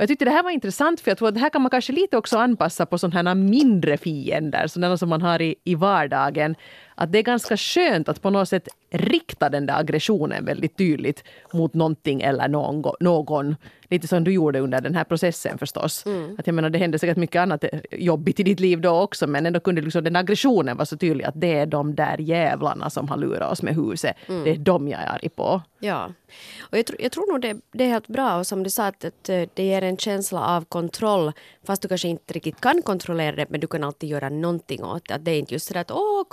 Och 0.00 0.02
jag 0.02 0.08
tyckte 0.08 0.24
det 0.24 0.30
här 0.30 0.42
var 0.42 0.50
intressant 0.50 1.00
för 1.00 1.10
jag 1.10 1.18
tror 1.18 1.28
att 1.28 1.34
det 1.34 1.40
här 1.40 1.50
kan 1.50 1.62
man 1.62 1.70
kanske 1.70 1.92
lite 1.92 2.16
också 2.16 2.38
anpassa 2.38 2.86
på 2.86 2.98
sådana 2.98 3.30
här 3.30 3.34
mindre 3.34 3.96
fiender, 3.96 4.66
sådana 4.66 4.96
som 4.96 5.08
man 5.08 5.22
har 5.22 5.42
i, 5.42 5.54
i 5.64 5.74
vardagen. 5.74 6.56
Att 7.00 7.12
det 7.12 7.18
är 7.18 7.22
ganska 7.22 7.56
skönt 7.56 8.08
att 8.08 8.22
på 8.22 8.30
något 8.30 8.48
sätt 8.48 8.68
rikta 8.90 9.48
den 9.48 9.66
där 9.66 9.80
aggressionen 9.80 10.44
väldigt 10.44 10.76
tydligt 10.76 11.24
mot 11.52 11.74
någonting 11.74 12.22
eller 12.22 12.48
någon. 12.48 12.94
någon. 13.00 13.56
Lite 13.90 14.08
som 14.08 14.24
du 14.24 14.32
gjorde 14.32 14.60
under 14.60 14.80
den 14.80 14.94
här 14.94 15.04
processen 15.04 15.58
förstås. 15.58 16.06
Mm. 16.06 16.36
Att 16.38 16.46
jag 16.46 16.54
menar, 16.54 16.70
det 16.70 16.78
hände 16.78 16.98
säkert 16.98 17.16
mycket 17.16 17.40
annat 17.40 17.64
jobbigt 17.90 18.40
i 18.40 18.42
ditt 18.42 18.60
liv 18.60 18.80
då 18.80 19.00
också 19.00 19.26
men 19.26 19.46
ändå 19.46 19.60
kunde 19.60 19.80
liksom 19.80 20.04
den 20.04 20.16
aggressionen 20.16 20.76
vara 20.76 20.86
så 20.86 20.96
tydlig 20.96 21.24
att 21.24 21.40
det 21.40 21.56
är 21.56 21.66
de 21.66 21.94
där 21.94 22.18
jävlarna 22.18 22.90
som 22.90 23.08
har 23.08 23.16
lurat 23.16 23.52
oss 23.52 23.62
med 23.62 23.74
huset. 23.74 24.16
Mm. 24.28 24.44
Det 24.44 24.50
är 24.50 24.56
de 24.56 24.88
jag 24.88 25.00
är 25.00 25.06
arg 25.06 25.28
på. 25.28 25.62
Ja. 25.80 26.12
Och 26.60 26.78
jag, 26.78 26.86
tror, 26.86 27.00
jag 27.02 27.12
tror 27.12 27.32
nog 27.32 27.40
det, 27.40 27.56
det, 27.72 27.84
är 27.84 27.88
helt 27.88 28.08
bra 28.08 28.38
och 28.38 28.46
som 28.46 28.62
du 28.62 28.70
sa 28.70 28.86
att, 28.86 29.04
att 29.04 29.28
eh, 29.28 29.42
det 29.54 29.62
ger 29.62 29.82
en 29.82 29.96
känsla 29.96 30.56
av 30.56 30.64
kontroll 30.64 31.32
fast 31.66 31.82
du 31.82 31.88
kanske 31.88 32.08
inte 32.08 32.34
riktigt 32.34 32.60
kan 32.60 32.82
kontrollera 32.82 33.36
det 33.36 33.46
men 33.50 33.60
du 33.60 33.66
kan 33.66 33.84
alltid 33.84 34.08
göra 34.08 34.28
någonting 34.28 34.84
åt 34.84 35.08
det. 35.08 35.14
Att 35.14 35.24
det 35.24 35.30
är 35.30 35.38
inte 35.38 35.54
just 35.54 35.66
så 35.66 35.78
att 35.78 35.90
åh 35.90 36.24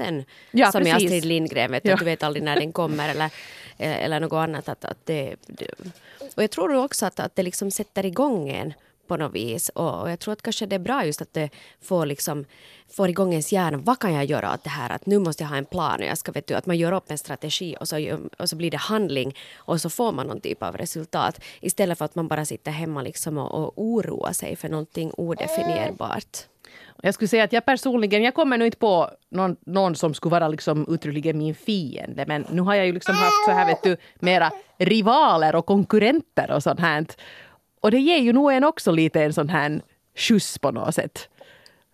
kometen 0.00 0.24
ja, 0.50 0.72
som 0.72 0.82
precis. 0.82 1.02
i 1.02 1.06
Astrid 1.06 1.24
Lindgren 1.24 1.70
vet 1.70 1.84
ja. 1.84 1.96
du 1.96 2.04
vet 2.04 2.22
aldrig 2.22 2.42
när 2.42 2.56
den 2.56 2.72
kommer 2.72 3.08
eller, 3.08 3.30
eller 3.78 4.20
något 4.20 4.32
annat. 4.32 4.68
Att, 4.68 4.84
att 4.84 5.06
det, 5.06 5.36
och 6.34 6.42
jag 6.42 6.50
tror 6.50 6.74
också 6.84 7.06
att, 7.06 7.20
att 7.20 7.36
det 7.36 7.42
liksom 7.42 7.70
sätter 7.70 8.06
igång 8.06 8.48
en 8.48 8.74
på 9.06 9.16
något 9.16 9.34
vis. 9.34 9.68
Och, 9.68 10.10
jag 10.10 10.18
tror 10.18 10.32
att 10.32 10.42
kanske 10.42 10.66
det 10.66 10.74
är 10.74 10.80
bra 10.80 11.04
just 11.04 11.22
att 11.22 11.34
det 11.34 11.50
får, 11.82 12.06
liksom, 12.06 12.44
får 12.88 13.08
igång 13.08 13.30
ens 13.30 13.52
hjärna. 13.52 13.78
Vad 13.78 13.98
kan 13.98 14.14
jag 14.14 14.24
göra 14.24 14.54
åt 14.54 14.64
det 14.64 14.70
här? 14.70 14.90
Att 14.90 15.06
nu 15.06 15.18
måste 15.18 15.42
jag 15.42 15.48
ha 15.48 15.56
en 15.56 15.64
plan 15.64 16.00
och 16.00 16.06
jag 16.06 16.18
ska, 16.18 16.32
vet 16.32 16.46
du, 16.46 16.54
att 16.54 16.66
man 16.66 16.78
gör 16.78 16.92
upp 16.92 17.10
en 17.10 17.18
strategi 17.18 17.76
och 17.80 17.88
så, 17.88 18.18
och 18.38 18.48
så 18.48 18.56
blir 18.56 18.70
det 18.70 18.76
handling 18.76 19.36
och 19.56 19.80
så 19.80 19.90
får 19.90 20.12
man 20.12 20.26
någon 20.26 20.40
typ 20.40 20.62
av 20.62 20.76
resultat 20.76 21.40
istället 21.60 21.98
för 21.98 22.04
att 22.04 22.14
man 22.14 22.28
bara 22.28 22.44
sitter 22.44 22.70
hemma 22.70 23.02
liksom 23.02 23.38
och, 23.38 23.64
och 23.64 23.72
oroar 23.76 24.32
sig 24.32 24.56
för 24.56 24.68
någonting 24.68 25.12
odefinierbart. 25.16 26.46
Jag 27.02 27.14
skulle 27.14 27.28
säga 27.28 27.44
att 27.44 27.52
jag 27.52 27.64
personligen, 27.64 28.22
jag 28.22 28.34
kommer 28.34 28.58
nu 28.58 28.64
inte 28.64 28.78
på 28.78 29.10
någon, 29.30 29.56
någon 29.66 29.94
som 29.94 30.14
skulle 30.14 30.30
vara 30.30 30.48
liksom 30.48 30.86
uttryckligen 30.88 31.38
min 31.38 31.54
fiende. 31.54 32.24
Men 32.26 32.46
nu 32.50 32.62
har 32.62 32.74
jag 32.74 32.86
ju 32.86 32.92
liksom 32.92 33.14
haft 33.14 33.44
så 33.44 33.50
här 33.50 33.66
vet 33.66 33.82
du, 33.82 33.96
mera 34.14 34.50
rivaler 34.78 35.54
och 35.54 35.66
konkurrenter 35.66 36.50
och 36.50 36.62
sånt 36.62 36.80
här. 36.80 37.06
Och 37.80 37.90
det 37.90 37.98
ger 37.98 38.18
ju 38.18 38.32
nog 38.32 38.52
en 38.52 38.64
också 38.64 38.90
lite 38.90 39.22
en 39.22 39.32
sån 39.32 39.48
här 39.48 39.80
skjuts 40.16 40.58
på 40.58 40.70
något 40.70 40.94
sätt. 40.94 41.28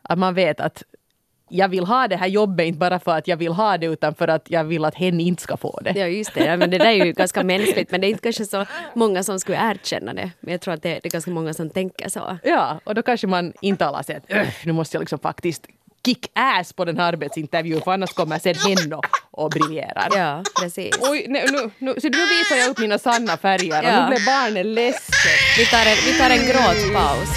Att 0.02 0.18
man 0.18 0.34
vet 0.34 0.60
att 0.60 0.82
jag 1.48 1.68
vill 1.68 1.84
ha 1.84 2.08
det 2.08 2.16
här 2.16 2.26
jobbet 2.26 2.66
inte 2.66 2.78
bara 2.78 2.98
för 2.98 3.16
att 3.16 3.28
jag 3.28 3.36
vill 3.36 3.52
ha 3.52 3.78
det 3.78 3.86
utan 3.86 4.14
för 4.14 4.28
att 4.28 4.42
jag 4.50 4.64
vill 4.64 4.84
att 4.84 4.94
hen 4.94 5.20
inte 5.20 5.42
ska 5.42 5.56
få 5.56 5.80
det. 5.82 5.92
Ja, 5.96 6.06
just 6.06 6.34
det. 6.34 6.44
Ja, 6.44 6.56
men 6.56 6.70
det 6.70 6.78
där 6.78 6.86
är 6.86 7.04
ju 7.04 7.12
ganska 7.12 7.42
mänskligt, 7.44 7.90
men 7.90 8.00
det 8.00 8.06
är 8.06 8.08
inte 8.08 8.22
kanske 8.22 8.44
så 8.44 8.66
många 8.94 9.22
som 9.22 9.40
skulle 9.40 9.58
erkänna 9.70 10.14
det. 10.14 10.30
Men 10.40 10.52
jag 10.52 10.60
tror 10.60 10.74
att 10.74 10.82
det, 10.82 10.88
det 10.88 11.06
är 11.06 11.10
ganska 11.10 11.30
många 11.30 11.54
som 11.54 11.70
tänker 11.70 12.08
så. 12.08 12.38
Ja, 12.44 12.80
och 12.84 12.94
då 12.94 13.02
kanske 13.02 13.26
man 13.26 13.52
inte 13.60 13.86
alla 13.86 14.02
säger 14.02 14.20
att 14.20 14.30
"Öh, 14.30 14.46
nu 14.64 14.72
måste 14.72 14.96
jag 14.96 15.00
liksom 15.00 15.18
faktiskt 15.18 15.66
kick 16.06 16.30
ass 16.34 16.72
på 16.72 16.84
den 16.84 16.98
här 16.98 17.08
arbetsintervjun 17.12 17.80
för 17.80 17.92
annars 17.92 18.12
kommer 18.12 18.38
sen 18.38 18.54
hen 18.54 18.92
och, 18.92 19.06
och 19.30 19.50
briljerar. 19.50 20.08
Ja, 20.16 20.42
precis. 20.60 20.98
Oj, 21.10 21.24
nu, 21.28 21.40
nu, 21.52 21.70
nu, 21.78 22.00
så 22.00 22.08
nu 22.08 22.18
visar 22.18 22.56
jag 22.60 22.70
upp 22.70 22.78
mina 22.78 22.98
sanna 22.98 23.36
färger 23.36 23.78
och 23.82 23.88
Ja. 23.88 24.02
nu 24.02 24.08
blev 24.08 24.24
barnen 24.26 24.74
ledsen. 24.74 25.32
Vi 25.58 25.66
tar 25.66 25.78
en, 25.90 25.96
vi 26.06 26.18
tar 26.18 26.30
en 26.30 26.46
gråtpaus. 26.46 27.28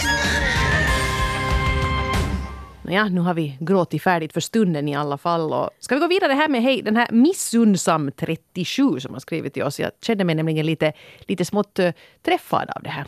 Ja, 2.91 3.09
nu 3.09 3.21
har 3.21 3.33
vi 3.33 3.57
gråtit 3.59 4.03
färdigt 4.03 4.33
för 4.33 4.41
stunden 4.41 4.87
i 4.87 4.95
alla 4.95 5.17
fall. 5.17 5.53
Och 5.53 5.69
ska 5.79 5.95
vi 5.95 6.01
gå 6.01 6.07
vidare 6.07 6.33
här 6.33 6.47
med 6.47 6.61
hej, 6.63 6.81
den 6.81 6.95
här 6.95 7.07
Missunnsam 7.11 8.11
37 8.11 8.99
som 8.99 9.13
har 9.13 9.19
skrivit 9.19 9.53
till 9.53 9.63
oss. 9.63 9.79
Jag 9.79 9.91
kände 10.01 10.23
mig 10.23 10.35
nämligen 10.35 10.65
lite, 10.65 10.93
lite 11.19 11.45
smått 11.45 11.79
eh, 11.79 11.91
träffad 12.21 12.69
av 12.75 12.83
det 12.83 12.89
här. 12.89 13.05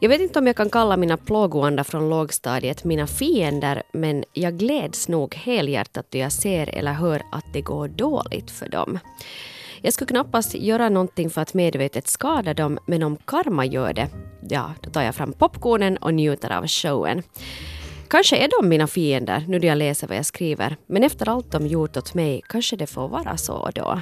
Jag 0.00 0.08
vet 0.08 0.20
inte 0.20 0.38
om 0.38 0.46
jag 0.46 0.56
kan 0.56 0.70
kalla 0.70 0.96
mina 0.96 1.16
plågoandar 1.16 1.84
från 1.84 2.10
lågstadiet 2.10 2.84
mina 2.84 3.06
fiender, 3.06 3.82
men 3.92 4.24
jag 4.32 4.58
gläds 4.58 5.08
nog 5.08 5.34
helhjärtat 5.34 6.06
då 6.10 6.18
jag 6.18 6.32
ser 6.32 6.68
eller 6.68 6.92
hör 6.92 7.22
att 7.32 7.52
det 7.52 7.60
går 7.60 7.88
dåligt 7.88 8.50
för 8.50 8.68
dem. 8.68 8.98
Jag 9.80 9.92
skulle 9.92 10.08
knappast 10.08 10.54
göra 10.54 10.88
någonting 10.88 11.30
för 11.30 11.40
att 11.40 11.54
medvetet 11.54 12.08
skada 12.08 12.54
dem, 12.54 12.78
men 12.86 13.02
om 13.02 13.16
karma 13.16 13.66
gör 13.66 13.92
det, 13.92 14.08
ja, 14.48 14.74
då 14.80 14.90
tar 14.90 15.02
jag 15.02 15.14
fram 15.14 15.32
popcornen 15.32 15.96
och 15.96 16.14
njuter 16.14 16.50
av 16.52 16.66
showen. 16.66 17.22
Kanske 18.08 18.36
är 18.36 18.48
de 18.60 18.68
mina 18.68 18.86
fiender 18.86 19.44
nu 19.48 19.58
när 19.58 19.66
jag 19.66 19.78
läser 19.78 20.06
vad 20.06 20.16
jag 20.16 20.26
skriver, 20.26 20.76
men 20.86 21.02
efter 21.02 21.28
allt 21.28 21.52
de 21.52 21.66
gjort 21.66 21.96
åt 21.96 22.14
mig 22.14 22.42
kanske 22.48 22.76
det 22.76 22.86
får 22.86 23.08
vara 23.08 23.36
så 23.36 23.70
då. 23.74 24.00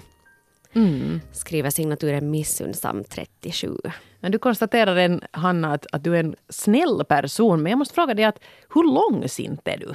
Skriver 1.32 1.70
signaturen 1.70 2.30
Missunnsam 2.30 3.04
37. 3.04 3.76
Men 4.20 4.32
du 4.32 4.38
konstaterar 4.38 4.96
en, 4.96 5.22
Hanna 5.30 5.72
att, 5.72 5.86
att 5.92 6.04
du 6.04 6.16
är 6.16 6.20
en 6.20 6.36
snäll 6.48 7.04
person. 7.08 7.62
Men 7.62 7.70
jag 7.70 7.78
måste 7.78 7.94
fråga 7.94 8.14
dig 8.14 8.24
att 8.24 8.38
hur 8.74 8.94
långsint 8.94 9.68
är 9.68 9.76
du? 9.76 9.94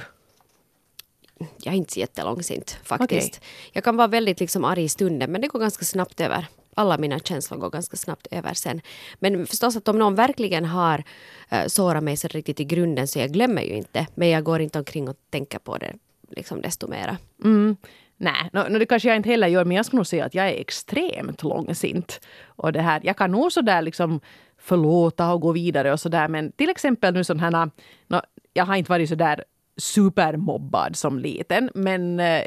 jag 1.62 1.74
är 1.74 1.78
inte 1.78 1.92
så 1.92 2.00
jättelångsint 2.00 2.78
faktiskt. 2.82 3.40
Jag 3.72 3.84
kan 3.84 3.96
vara 3.96 4.06
väldigt 4.06 4.40
liksom 4.40 4.64
arg 4.64 4.84
i 4.84 4.88
stunden 4.88 5.32
men 5.32 5.40
det 5.40 5.48
går 5.48 5.60
ganska 5.60 5.84
snabbt 5.84 6.20
över. 6.20 6.46
Alla 6.78 6.98
mina 6.98 7.18
känslor 7.18 7.58
går 7.58 7.70
ganska 7.70 7.96
snabbt 7.96 8.26
över 8.30 8.54
sen. 8.54 8.80
Men 9.18 9.46
förstås 9.46 9.76
att 9.76 9.88
om 9.88 9.98
någon 9.98 10.14
verkligen 10.14 10.64
har 10.64 11.04
äh, 11.48 11.66
sårat 11.66 12.04
mig 12.04 12.16
så 12.16 12.28
riktigt 12.28 12.60
i 12.60 12.64
grunden 12.64 13.08
så 13.08 13.18
jag 13.18 13.32
glömmer 13.32 13.62
ju 13.62 13.72
inte. 13.72 14.06
Men 14.14 14.28
jag 14.28 14.44
går 14.44 14.60
inte 14.60 14.78
omkring 14.78 15.08
och 15.08 15.16
tänker 15.30 15.58
på 15.58 15.76
det 15.76 15.94
liksom 16.30 16.60
desto 16.60 16.88
mera. 16.88 17.16
Mm. 17.44 17.76
Nej, 18.16 18.50
no, 18.52 18.68
no, 18.68 18.78
det 18.78 18.86
kanske 18.86 19.08
jag 19.08 19.16
inte 19.16 19.28
heller 19.28 19.48
gör, 19.48 19.64
men 19.64 19.76
jag 19.76 19.86
skulle 19.86 19.98
nog 19.98 20.06
säga 20.06 20.24
att 20.24 20.34
jag 20.34 20.46
är 20.46 20.60
extremt 20.60 21.42
långsint. 21.42 22.20
Och 22.46 22.72
det 22.72 22.80
här, 22.80 23.00
jag 23.04 23.16
kan 23.16 23.30
nog 23.30 23.52
sådär 23.52 23.82
liksom 23.82 24.20
förlåta 24.58 25.32
och 25.32 25.40
gå 25.40 25.52
vidare 25.52 25.92
och 25.92 26.00
sådär, 26.00 26.28
men 26.28 26.52
till 26.52 26.70
exempel 26.70 27.14
nu 27.14 27.24
sådana 27.24 27.58
här, 27.58 27.70
no, 28.08 28.20
jag 28.52 28.64
har 28.64 28.76
inte 28.76 28.90
varit 28.90 29.08
sådär 29.08 29.44
supermobbad 29.76 30.96
som 30.96 31.18
liten, 31.18 31.70
men 31.74 32.20
eh, 32.20 32.44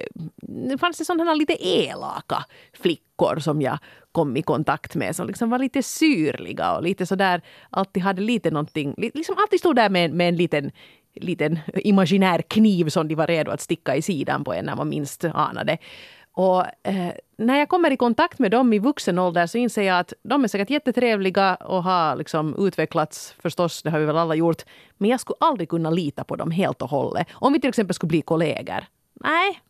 det 0.69 0.77
fanns 0.77 0.97
det 0.97 1.05
sådana 1.05 1.33
lite 1.33 1.67
elaka 1.67 2.45
flickor 2.73 3.39
som 3.39 3.61
jag 3.61 3.77
kom 4.11 4.37
i 4.37 4.41
kontakt 4.41 4.95
med 4.95 5.15
som 5.15 5.27
liksom 5.27 5.49
var 5.49 5.59
lite 5.59 5.83
syrliga 5.83 6.75
och 6.75 6.83
lite 6.83 7.05
sådär, 7.05 7.41
alltid 7.69 8.03
hade 8.03 8.21
lite 8.21 8.51
någonting, 8.51 8.93
liksom 8.97 9.35
alltid 9.37 9.59
stod 9.59 9.75
där 9.75 9.89
med, 9.89 10.13
med 10.13 10.29
en 10.29 10.35
liten 10.35 10.71
liten 11.15 11.59
imaginär 11.75 12.41
kniv 12.41 12.89
som 12.89 13.07
de 13.07 13.15
var 13.15 13.27
redo 13.27 13.51
att 13.51 13.61
sticka 13.61 13.95
i 13.95 14.01
sidan 14.01 14.43
på 14.43 14.53
en 14.53 14.65
när 14.65 14.75
man 14.75 14.89
minst 14.89 15.25
anade. 15.25 15.77
Och 16.33 16.65
eh, 16.87 17.11
när 17.37 17.59
jag 17.59 17.69
kommer 17.69 17.91
i 17.91 17.97
kontakt 17.97 18.39
med 18.39 18.51
dem 18.51 18.73
i 18.73 18.79
vuxen 18.79 19.19
ålder 19.19 19.47
så 19.47 19.57
inser 19.57 19.81
jag 19.81 19.99
att 19.99 20.13
de 20.23 20.43
är 20.43 20.47
säkert 20.47 20.69
jättetrevliga 20.69 21.55
och 21.55 21.83
har 21.83 22.15
liksom 22.15 22.55
utvecklats 22.67 23.35
förstås, 23.41 23.83
det 23.83 23.89
har 23.89 23.99
vi 23.99 24.05
väl 24.05 24.17
alla 24.17 24.35
gjort. 24.35 24.61
Men 24.97 25.09
jag 25.09 25.19
skulle 25.19 25.37
aldrig 25.39 25.69
kunna 25.69 25.89
lita 25.89 26.23
på 26.23 26.35
dem 26.35 26.51
helt 26.51 26.81
och 26.81 26.89
hållet. 26.89 27.27
Om 27.33 27.53
vi 27.53 27.61
till 27.61 27.69
exempel 27.69 27.93
skulle 27.93 28.07
bli 28.07 28.21
kollegor. 28.21 28.85
Nej, 29.13 29.61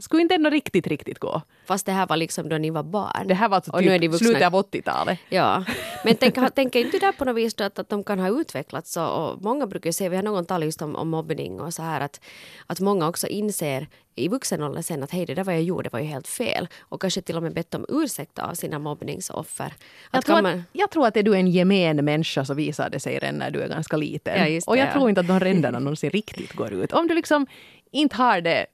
skulle 0.00 0.22
inte 0.22 0.34
ändå 0.34 0.50
riktigt, 0.50 0.86
riktigt 0.86 1.18
gå. 1.18 1.42
Fast 1.66 1.86
det 1.86 1.92
här 1.92 2.06
var 2.06 2.16
liksom 2.16 2.48
då 2.48 2.58
ni 2.58 2.70
var 2.70 2.82
barn. 2.82 3.28
Det 3.28 3.34
här 3.34 3.48
var 3.48 3.56
alltså 3.56 3.72
Och 3.72 3.82
nu 3.82 3.90
är 3.90 3.98
de 3.98 4.08
typ 4.08 4.18
slutet 4.18 4.46
av 4.46 4.52
80-talet. 4.52 5.18
Ja, 5.28 5.64
men 6.04 6.16
tänk, 6.16 6.34
tänker 6.54 6.80
inte 6.80 6.92
du 6.92 6.98
där 6.98 7.12
på 7.12 7.24
något 7.24 7.36
vis 7.36 7.54
då 7.54 7.64
att, 7.64 7.78
att 7.78 7.88
de 7.88 8.04
kan 8.04 8.18
ha 8.18 8.40
utvecklats 8.40 8.96
och, 8.96 9.30
och 9.30 9.42
många 9.42 9.66
brukar 9.66 9.92
säga, 9.92 10.10
vi 10.10 10.16
har 10.16 10.22
någon 10.22 10.44
talat 10.44 10.64
just 10.64 10.82
om, 10.82 10.96
om 10.96 11.08
mobbning 11.08 11.60
och 11.60 11.74
så 11.74 11.82
här 11.82 12.00
att, 12.00 12.20
att 12.66 12.80
många 12.80 13.08
också 13.08 13.26
inser 13.26 13.86
i 14.14 14.28
vuxen 14.28 14.62
ålder 14.62 14.82
sen 14.82 15.02
att 15.02 15.10
hej 15.10 15.26
det 15.26 15.34
där 15.34 15.44
vad 15.44 15.54
jag 15.54 15.62
gjorde 15.62 15.88
var 15.92 16.00
ju 16.00 16.06
helt 16.06 16.28
fel 16.28 16.68
och 16.80 17.00
kanske 17.00 17.22
till 17.22 17.36
och 17.36 17.42
med 17.42 17.54
bett 17.54 17.74
om 17.74 17.86
ursäkt 17.88 18.38
av 18.38 18.54
sina 18.54 18.78
mobbningsoffer. 18.78 19.72
Jag 20.10 20.18
Att 20.18 20.24
tror, 20.24 20.36
kan 20.36 20.46
att, 20.46 20.56
man, 20.56 20.64
jag 20.72 20.90
tror 20.90 21.06
att 21.06 21.16
är 21.16 21.22
du 21.22 21.34
en 21.34 21.46
gemen 21.46 22.04
människa 22.04 22.44
så 22.44 22.54
visar 22.54 22.90
det 22.90 23.00
sig 23.00 23.18
redan 23.18 23.34
när 23.34 23.50
du 23.50 23.62
är 23.62 23.68
ganska 23.68 23.96
liten. 23.96 24.54
Ja, 24.54 24.60
och 24.66 24.76
jag 24.76 24.92
tror 24.92 25.08
inte 25.08 25.20
att 25.20 25.28
de 25.28 25.40
ränderna 25.40 25.78
någonsin 25.78 26.10
riktigt 26.10 26.52
går 26.52 26.72
ut. 26.72 26.92
Om 26.92 27.08
du 27.08 27.14
liksom 27.14 27.46
inte 27.90 28.16
har 28.16 28.40
det 28.40 28.66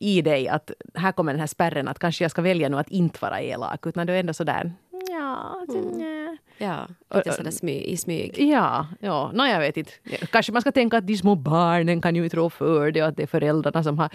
i 0.00 0.22
dig 0.22 0.48
att 0.48 0.70
här 0.94 1.12
kommer 1.12 1.32
den 1.32 1.40
här 1.40 1.46
spärren 1.46 1.88
att 1.88 1.98
kanske 1.98 2.24
jag 2.24 2.30
ska 2.30 2.42
välja 2.42 2.68
nu 2.68 2.76
att 2.78 2.88
inte 2.88 3.18
vara 3.22 3.40
elak 3.40 3.86
utan 3.86 4.06
du 4.06 4.12
är 4.12 4.20
ändå 4.20 4.32
sådär 4.34 4.72
ja, 5.08 5.66
Mm. 5.74 6.36
Mm. 6.60 6.94
ja, 7.08 7.16
lite 7.16 7.32
sådär 7.32 7.50
smy, 7.50 7.72
i 7.72 7.96
smyg. 7.96 8.38
Ja, 8.38 8.86
ja 9.00 9.30
no, 9.34 9.46
jag 9.46 9.60
vet 9.60 9.76
inte. 9.76 9.92
Kanske 10.32 10.52
man 10.52 10.62
ska 10.62 10.72
tänka 10.72 10.96
att 10.96 11.06
de 11.06 11.16
små 11.16 11.34
barnen 11.34 12.00
kan 12.00 12.16
ju 12.16 12.24
inte 12.24 12.36
rå 12.36 12.50
för 12.50 12.90
det 12.90 13.02
och 13.02 13.08
att 13.08 13.16
det 13.16 13.22
är 13.22 13.26
föräldrarna 13.26 13.82
som 13.82 13.98
har, 13.98 14.10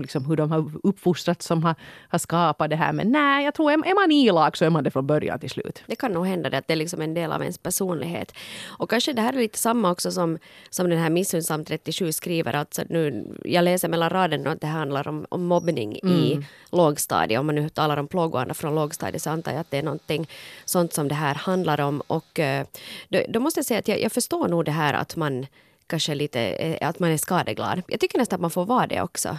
liksom 0.00 0.24
hur 0.24 0.36
de 0.36 0.50
har 0.50 0.70
uppfostrats 0.82 1.46
som 1.46 1.64
har, 1.64 1.74
har 2.08 2.18
skapat 2.18 2.70
det 2.70 2.76
här. 2.76 2.92
Men 2.92 3.12
nej, 3.12 3.44
jag 3.44 3.54
tror 3.54 3.72
är 3.72 3.94
man 3.94 4.12
elak 4.12 4.56
så 4.56 4.64
är 4.64 4.70
man 4.70 4.84
det 4.84 4.90
från 4.90 5.06
början 5.06 5.38
till 5.38 5.50
slut. 5.50 5.82
Det 5.86 5.96
kan 5.96 6.12
nog 6.12 6.26
hända 6.26 6.50
det 6.50 6.58
att 6.58 6.66
det 6.66 6.74
är 6.74 6.76
liksom 6.76 7.00
en 7.00 7.14
del 7.14 7.32
av 7.32 7.42
ens 7.42 7.58
personlighet. 7.58 8.34
Och 8.66 8.90
kanske 8.90 9.12
det 9.12 9.22
här 9.22 9.32
är 9.32 9.38
lite 9.38 9.58
samma 9.58 9.90
också 9.90 10.10
som, 10.10 10.38
som 10.70 10.90
den 10.90 10.98
här 10.98 11.10
Missunnsam 11.10 11.64
37 11.64 12.12
skriver. 12.12 12.52
Att 12.52 12.74
så 12.74 12.82
nu, 12.88 13.26
jag 13.44 13.64
läser 13.64 13.88
mellan 13.88 14.10
raderna 14.10 14.50
att 14.50 14.60
det 14.60 14.66
handlar 14.66 15.08
om, 15.08 15.26
om 15.28 15.44
mobbning 15.44 15.96
i 15.96 16.46
lågstadiet. 16.72 17.40
Om 17.40 17.46
man 17.46 17.54
nu 17.54 17.68
talar 17.68 17.96
om 17.96 18.08
plågoandar 18.08 18.54
från 18.54 18.74
lågstadiet 18.74 19.22
så 19.22 19.30
antar 19.30 19.52
jag 19.52 19.60
att 19.60 19.70
det 19.70 19.78
är 19.78 19.82
någonting 19.82 20.28
sånt 20.64 20.92
som 20.92 21.08
det 21.08 21.14
här 21.14 21.29
handlar 21.34 21.80
om. 21.80 22.00
Och 22.06 22.38
eh, 22.38 22.66
då, 23.08 23.22
då 23.28 23.40
måste 23.40 23.58
jag 23.58 23.66
säga 23.66 23.78
att 23.80 23.88
jag, 23.88 24.00
jag 24.00 24.12
förstår 24.12 24.48
nog 24.48 24.64
det 24.64 24.70
här 24.70 24.94
att 24.94 25.16
man 25.16 25.46
kanske 25.86 26.14
lite, 26.14 26.40
eh, 26.40 26.88
att 26.88 26.98
man 26.98 27.10
är 27.10 27.16
skadeglad. 27.16 27.82
Jag 27.86 28.00
tycker 28.00 28.18
nästan 28.18 28.36
att 28.36 28.40
man 28.40 28.50
får 28.50 28.66
vara 28.66 28.86
det 28.86 29.02
också. 29.02 29.38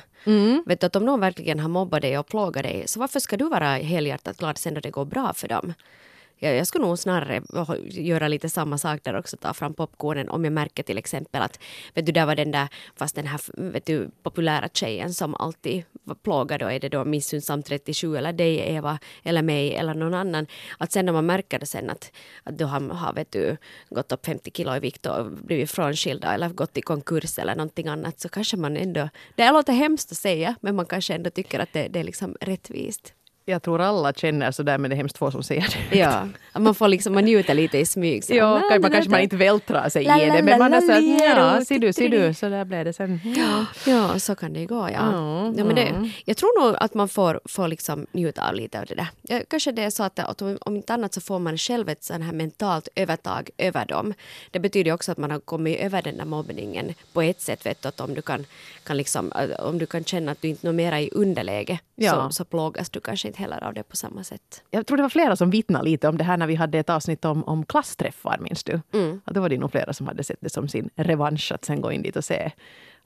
Vet 0.65 0.79
du, 0.79 0.87
att 0.87 0.95
om 0.95 1.05
någon 1.05 1.19
verkligen 1.19 1.59
har 1.59 1.69
mobbat 1.69 2.01
dig 2.01 2.17
och 2.17 2.27
plågat 2.27 2.63
dig, 2.63 2.83
så 2.87 2.99
varför 2.99 3.19
ska 3.19 3.37
du 3.37 3.49
vara 3.49 3.69
helhjärtat 3.75 4.37
glad 4.37 4.57
sen 4.57 4.73
när 4.73 4.81
det 4.81 4.89
går 4.89 5.05
bra 5.05 5.33
för 5.33 5.47
dem? 5.47 5.73
Jag, 6.43 6.55
jag 6.55 6.67
skulle 6.67 6.85
nog 6.85 6.99
snarare 6.99 7.41
göra 7.89 8.27
lite 8.27 8.49
samma 8.49 8.77
sak 8.77 9.03
där 9.03 9.17
också, 9.17 9.37
ta 9.37 9.53
fram 9.53 9.73
popcornen 9.73 10.29
om 10.29 10.43
jag 10.43 10.53
märker 10.53 10.83
till 10.83 10.97
exempel 10.97 11.41
att 11.41 11.59
vet 11.93 12.05
du, 12.05 12.11
där 12.11 12.25
var 12.25 12.35
den 12.35 12.51
där, 12.51 12.67
fast 12.95 13.15
den 13.15 13.27
här 13.27 13.41
vet 13.71 13.85
du, 13.85 14.09
populära 14.23 14.69
tjejen 14.73 15.13
som 15.13 15.35
alltid 15.35 15.83
plågar 16.23 16.59
då 16.59 16.65
är 16.67 16.79
det 16.79 16.89
då 16.89 17.05
Missunnsam 17.05 17.63
37 17.63 18.17
eller 18.17 18.33
dig 18.33 18.75
Eva 18.75 18.99
eller 19.23 19.41
mig 19.41 19.75
eller 19.75 19.93
någon 19.93 20.13
annan. 20.13 20.47
Att 20.77 20.91
sen 20.91 21.05
när 21.05 21.13
man 21.13 21.25
märker 21.25 21.59
det 21.59 21.65
sen 21.65 21.89
att, 21.89 22.11
att 22.43 22.57
du 22.57 22.65
har, 22.65 22.79
har 22.79 23.13
vet 23.13 23.31
du, 23.31 23.57
gått 23.89 24.11
upp 24.11 24.25
50 24.25 24.51
kilo 24.51 24.75
i 24.75 24.79
vikt 24.79 25.05
och 25.05 25.31
blivit 25.31 25.71
frånskilda 25.71 26.33
eller 26.33 26.49
gått 26.49 26.77
i 26.77 26.81
konkurs 26.81 27.39
eller 27.39 27.55
någonting 27.55 27.87
annat 27.87 28.19
så 28.19 28.29
kanske 28.29 28.57
man 28.57 28.77
ändå, 28.77 29.09
det 29.35 29.51
låter 29.51 29.73
hemskt 29.73 30.11
att 30.11 30.17
säga 30.17 30.55
men 30.61 30.75
man 30.75 30.85
kanske 30.85 31.13
ändå 31.13 31.29
tycker 31.29 31.59
att 31.59 31.73
det, 31.73 31.87
det 31.87 31.99
är 31.99 32.03
liksom 32.03 32.35
rättvist. 32.41 33.13
Jag 33.45 33.63
tror 33.63 33.81
alla 33.81 34.13
känner 34.13 34.51
så 34.51 34.63
där 34.63 34.77
men 34.77 34.89
det 34.89 34.95
är 34.95 34.97
hemskt 34.97 35.17
få 35.17 35.31
som 35.31 35.43
säger 35.43 35.77
det. 35.91 35.97
Ja, 35.97 36.27
man 36.59 36.75
får 36.75 36.87
liksom, 36.87 37.13
man 37.13 37.23
njuter 37.23 37.53
lite 37.53 37.77
i 37.77 37.85
smyg. 37.85 38.23
så. 38.23 38.33
Ja, 38.33 38.59
man 38.69 38.81
det 38.81 38.89
kanske 38.89 39.11
man 39.11 39.19
inte 39.19 39.35
vältrar 39.35 39.89
sig 39.89 40.03
i 40.03 40.05
det, 40.05 40.43
men 40.43 40.59
man 40.59 40.73
är 40.73 40.81
la, 40.81 40.87
så 40.87 40.91
att, 40.93 41.59
ja, 41.59 41.65
ser 41.65 41.79
du, 41.79 41.93
ser 41.93 42.09
du, 42.09 42.33
så 42.33 42.49
där 42.49 42.65
blev 42.65 42.85
det 42.85 42.93
sen. 42.93 43.19
Ja. 43.23 43.65
Ja, 43.91 44.19
så 44.19 44.35
kan 44.35 44.53
det 44.53 44.65
gå. 44.65 44.89
Ja. 44.93 45.11
Ja, 45.11 45.53
Ja, 45.57 45.63
men 45.63 45.75
det, 45.75 46.09
jag 46.25 46.37
tror 46.37 46.65
nog 46.65 46.75
att 46.79 46.93
man 46.93 47.09
får, 47.09 47.41
får 47.45 47.67
liksom 47.67 48.07
njuta 48.11 48.49
av 48.49 48.55
lite 48.55 48.79
av 48.79 48.85
det 48.85 48.95
där. 48.95 49.43
Kanske 49.49 49.71
det 49.71 49.83
är 49.83 49.89
så 49.89 50.03
att, 50.03 50.19
att 50.19 50.41
om, 50.41 50.57
om 50.61 50.75
inte 50.75 50.93
annat 50.93 51.13
så 51.13 51.21
får 51.21 51.39
man 51.39 51.57
själv 51.57 51.89
ett 51.89 52.03
sån 52.03 52.21
här 52.21 52.33
mentalt 52.33 52.87
övertag 52.95 53.49
över 53.57 53.85
dem. 53.85 54.13
Det 54.51 54.59
betyder 54.59 54.93
också 54.93 55.11
att 55.11 55.17
man 55.17 55.31
har 55.31 55.39
kommit 55.39 55.79
över 55.79 56.01
den 56.01 56.17
där 56.17 56.25
mobbningen 56.25 56.93
på 57.13 57.21
ett 57.21 57.41
sätt. 57.41 57.65
Vet 57.65 57.81
du, 57.81 57.87
att 57.87 57.99
om 57.99 58.13
du 58.13 58.21
kan, 58.21 58.45
kan 58.83 58.97
liksom, 58.97 59.31
äh, 59.31 59.65
om 59.65 59.77
du 59.77 59.85
kan 59.85 60.03
känna 60.03 60.31
att 60.31 60.41
du 60.41 60.47
inte 60.47 60.67
är 60.67 60.71
mer 60.71 60.97
i 60.97 61.09
underläge 61.11 61.79
så, 62.09 62.29
så 62.31 62.45
plågas 62.45 62.89
du 62.89 62.99
kanske 62.99 63.27
inte 63.31 63.41
heller 63.41 63.63
av 63.63 63.73
det 63.73 63.83
på 63.83 63.95
samma 63.95 64.23
sätt. 64.23 64.63
Jag 64.69 64.87
tror 64.87 64.97
det 64.97 65.03
var 65.03 65.09
flera 65.09 65.35
som 65.35 65.49
vittnade 65.49 65.85
lite 65.85 66.07
om 66.07 66.17
det 66.17 66.23
här 66.23 66.37
när 66.37 66.47
vi 66.47 66.55
hade 66.55 66.79
ett 66.79 66.89
avsnitt 66.89 67.25
om, 67.25 67.43
om 67.43 67.65
klassträffar, 67.65 68.37
minns 68.39 68.63
du? 68.63 68.81
Att 69.25 69.35
då 69.35 69.41
var 69.41 69.49
det 69.49 69.57
nog 69.57 69.71
flera 69.71 69.93
som 69.93 70.07
hade 70.07 70.23
sett 70.23 70.37
det 70.41 70.49
som 70.49 70.67
sin 70.67 70.89
revansch 70.95 71.51
att 71.51 71.65
sen 71.65 71.81
gå 71.81 71.91
in 71.91 72.01
dit 72.01 72.15
och 72.15 72.23
se 72.23 72.51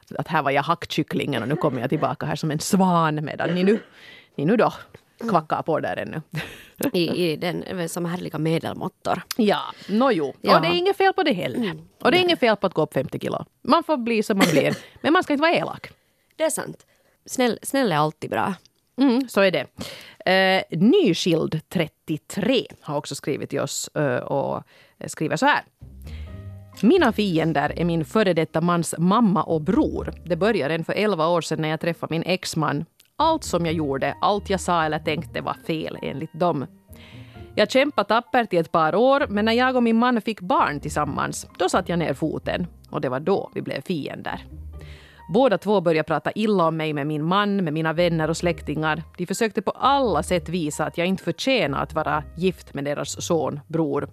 att, 0.02 0.16
att 0.16 0.28
här 0.28 0.44
var 0.44 0.52
jag 0.52 0.64
hackkycklingen 0.64 1.42
och 1.42 1.50
nu 1.50 1.56
kommer 1.56 1.82
jag 1.82 1.90
tillbaka 1.90 2.26
här 2.26 2.36
som 2.36 2.52
en 2.52 2.60
svan 2.60 3.26
medan 3.26 3.56
ni 3.56 3.64
nu, 3.64 3.80
ni 4.36 4.46
nu 4.46 4.58
då 4.58 4.74
kvackar 5.30 5.62
på 5.62 5.80
där 5.80 5.98
ännu. 5.98 6.22
I, 6.94 7.32
i 7.32 7.36
den 7.36 7.90
som 7.90 8.06
härliga 8.06 8.38
medelmåttor. 8.38 9.22
Ja, 9.38 9.62
no 9.90 10.12
jo. 10.12 10.34
Ja. 10.42 10.56
Och 10.56 10.62
det 10.62 10.68
är 10.68 10.74
inget 10.74 10.98
fel 10.98 11.14
på 11.14 11.24
det 11.24 11.34
heller. 11.34 11.78
Och 12.02 12.12
det 12.12 12.18
är 12.18 12.22
inget 12.22 12.40
fel 12.40 12.56
på 12.56 12.68
att 12.68 12.74
gå 12.74 12.82
upp 12.82 12.94
50 12.94 13.20
kilo. 13.20 13.46
Man 13.62 13.84
får 13.84 13.98
bli 13.98 14.24
som 14.24 14.38
man 14.38 14.48
blir. 14.52 14.78
Men 15.02 15.14
man 15.14 15.24
ska 15.24 15.34
inte 15.34 15.42
vara 15.42 15.54
elak. 15.54 15.90
Det 16.36 16.44
är 16.44 16.50
sant. 16.50 16.86
Snäll, 17.26 17.60
snäll 17.62 17.92
är 17.92 17.96
alltid 17.96 18.30
bra. 18.30 18.54
Mm, 18.98 19.28
så 19.30 19.42
är 19.42 19.52
det. 19.52 19.66
Eh, 20.32 20.80
Nyskild 20.80 21.62
33 21.70 22.66
har 22.82 22.98
också 22.98 23.16
skrivit 23.16 23.50
till 23.50 23.60
oss 23.60 23.88
eh, 23.88 24.18
och 24.18 24.64
skriver 25.08 25.36
så 25.36 25.46
här. 25.46 25.64
Mina 26.82 27.12
fiender 27.12 27.74
är 27.76 27.86
min 27.86 28.06
före 28.06 28.34
detta 28.34 28.62
mans 28.62 28.96
mamma 28.98 29.44
och 29.44 29.62
bror. 29.62 30.14
Det 30.26 30.36
började 30.36 30.74
redan 30.74 30.86
för 30.86 30.94
11 30.94 31.28
år 31.28 31.42
sedan 31.42 31.62
när 31.62 31.70
jag 31.70 31.80
träffade 31.80 32.14
min 32.14 32.24
exman. 32.24 32.86
Allt 33.18 33.44
som 33.44 33.66
jag 33.66 33.76
gjorde, 33.76 34.16
allt 34.22 34.50
jag 34.50 34.60
sa 34.60 34.84
eller 34.84 35.00
tänkte 35.00 35.42
var 35.42 35.58
fel 35.68 35.98
enligt 36.02 36.34
dem. 36.34 36.66
Jag 37.56 37.72
kämpade 37.72 38.08
tappert 38.08 38.54
i 38.54 38.58
ett 38.58 38.72
par 38.72 38.96
år, 38.96 39.26
men 39.30 39.46
när 39.46 39.54
jag 39.54 39.76
och 39.76 39.84
min 39.84 39.96
man 39.96 40.22
fick 40.22 40.42
barn 40.42 40.80
tillsammans, 40.80 41.48
då 41.60 41.70
satte 41.70 41.92
jag 41.92 42.00
ner 42.00 42.14
foten. 42.14 42.68
Och 42.90 43.02
det 43.02 43.10
var 43.10 43.20
då 43.20 43.52
vi 43.54 43.62
blev 43.62 43.82
fiender. 43.82 44.46
Båda 45.28 45.58
två 45.58 45.82
började 45.82 46.08
prata 46.08 46.32
illa 46.32 46.68
om 46.68 46.78
mig 46.78 46.94
med 46.94 47.08
min 47.08 47.24
man, 47.24 47.64
med 47.64 47.74
mina 47.74 47.94
vänner 47.94 48.30
och 48.30 48.38
släktingar. 48.38 49.04
De 49.18 49.26
försökte 49.26 49.62
på 49.62 49.72
alla 49.72 50.24
sätt 50.24 50.50
visa 50.50 50.86
att 50.86 50.98
jag 50.98 51.08
inte 51.08 51.24
förtjänar 51.24 51.84
att 51.84 51.94
vara 51.94 52.24
gift 52.38 52.74
med 52.74 52.86
deras 52.86 53.26
son, 53.26 53.60
bror. 53.68 54.10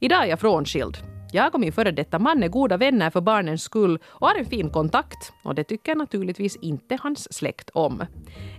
Idag 0.00 0.24
är 0.24 0.26
jag 0.26 0.40
frånskild. 0.40 0.98
Jag 1.32 1.54
och 1.54 1.60
min 1.60 1.72
före 1.72 1.90
detta 1.90 2.18
man 2.18 2.42
är 2.42 2.48
goda 2.48 2.76
vänner 2.76 3.10
för 3.10 3.20
barnens 3.20 3.62
skull 3.62 3.98
och 4.06 4.28
har 4.28 4.34
en 4.34 4.44
fin 4.44 4.70
kontakt. 4.70 5.32
Och 5.44 5.54
det 5.54 5.64
tycker 5.64 5.94
naturligtvis 5.94 6.56
inte 6.56 6.98
hans 7.00 7.32
släkt 7.32 7.70
om. 7.70 8.04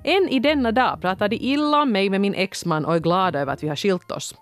Än 0.04 0.30
i 0.30 0.40
denna 0.40 0.72
dag 0.72 1.02
pratar 1.02 1.30
de 1.30 1.36
illa 1.36 1.82
om 1.82 1.92
mig 1.92 2.10
med 2.10 2.22
min 2.22 2.34
exman 2.34 2.86
och 2.86 2.96
är 2.96 3.00
glada 3.00 3.40
över 3.40 3.54
att 3.54 3.64
vi 3.64 3.68
har 3.68 3.76
skilt 3.76 4.12
oss. 4.12 4.36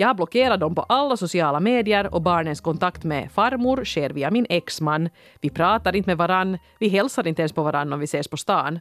Jag 0.00 0.08
har 0.08 0.14
blockerat 0.14 0.60
dem 0.60 0.74
på 0.74 0.82
alla 0.82 1.16
sociala 1.16 1.60
medier 1.60 2.14
och 2.14 2.22
barnens 2.22 2.60
kontakt 2.60 3.04
med 3.04 3.32
farmor 3.32 3.84
sker 3.84 4.10
via 4.10 4.30
min 4.30 4.46
exman. 4.48 5.08
Vi 5.40 5.50
pratar 5.50 5.96
inte 5.96 6.10
med 6.10 6.16
varann, 6.16 6.58
vi 6.78 6.88
hälsar 6.88 7.26
inte 7.26 7.42
ens 7.42 7.52
på 7.52 7.62
varann 7.62 7.92
om 7.92 8.00
vi 8.00 8.04
ses 8.04 8.28
på 8.28 8.36
stan. 8.36 8.78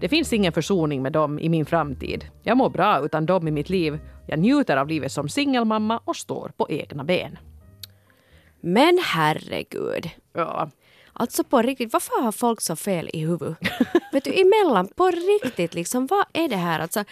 Det 0.00 0.08
finns 0.08 0.32
ingen 0.32 0.52
försoning 0.52 1.02
med 1.02 1.12
dem 1.12 1.38
i 1.38 1.48
min 1.48 1.66
framtid. 1.66 2.26
Jag 2.42 2.56
mår 2.56 2.70
bra 2.70 3.00
utan 3.04 3.26
dem 3.26 3.48
i 3.48 3.50
mitt 3.50 3.70
liv. 3.70 3.98
Jag 4.28 4.38
njuter 4.38 4.76
av 4.76 4.88
livet 4.88 5.12
som 5.12 5.28
singelmamma 5.28 6.00
och 6.04 6.16
står 6.16 6.52
på 6.56 6.66
egna 6.70 7.04
ben. 7.04 7.38
Men 8.60 8.98
herregud. 9.04 10.10
Ja. 10.32 10.70
Alltså 11.12 11.44
på 11.44 11.62
riktigt, 11.62 11.92
varför 11.92 12.22
har 12.22 12.32
folk 12.32 12.60
så 12.60 12.76
fel 12.76 13.10
i 13.12 13.20
huvudet? 13.20 13.58
Vet 14.12 14.24
du, 14.24 14.32
emellan, 14.40 14.88
på 14.96 15.10
riktigt 15.10 15.74
liksom, 15.74 16.06
vad 16.06 16.24
är 16.32 16.48
det 16.48 16.56
här? 16.56 16.80
Alltså, 16.80 17.04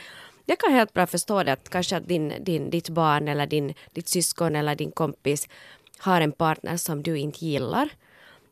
jag 0.46 0.58
kan 0.58 0.72
helt 0.72 0.92
bra 0.92 1.06
förstå 1.06 1.42
det 1.42 1.52
att 1.52 1.68
kanske 1.68 1.96
att 1.96 2.08
din, 2.08 2.32
din, 2.40 2.70
ditt 2.70 2.88
barn 2.88 3.28
eller 3.28 3.46
din, 3.46 3.74
ditt 3.92 4.08
syskon 4.08 4.56
eller 4.56 4.74
din 4.74 4.92
kompis 4.92 5.48
har 5.98 6.20
en 6.20 6.32
partner 6.32 6.76
som 6.76 7.02
du 7.02 7.18
inte 7.18 7.44
gillar. 7.44 7.88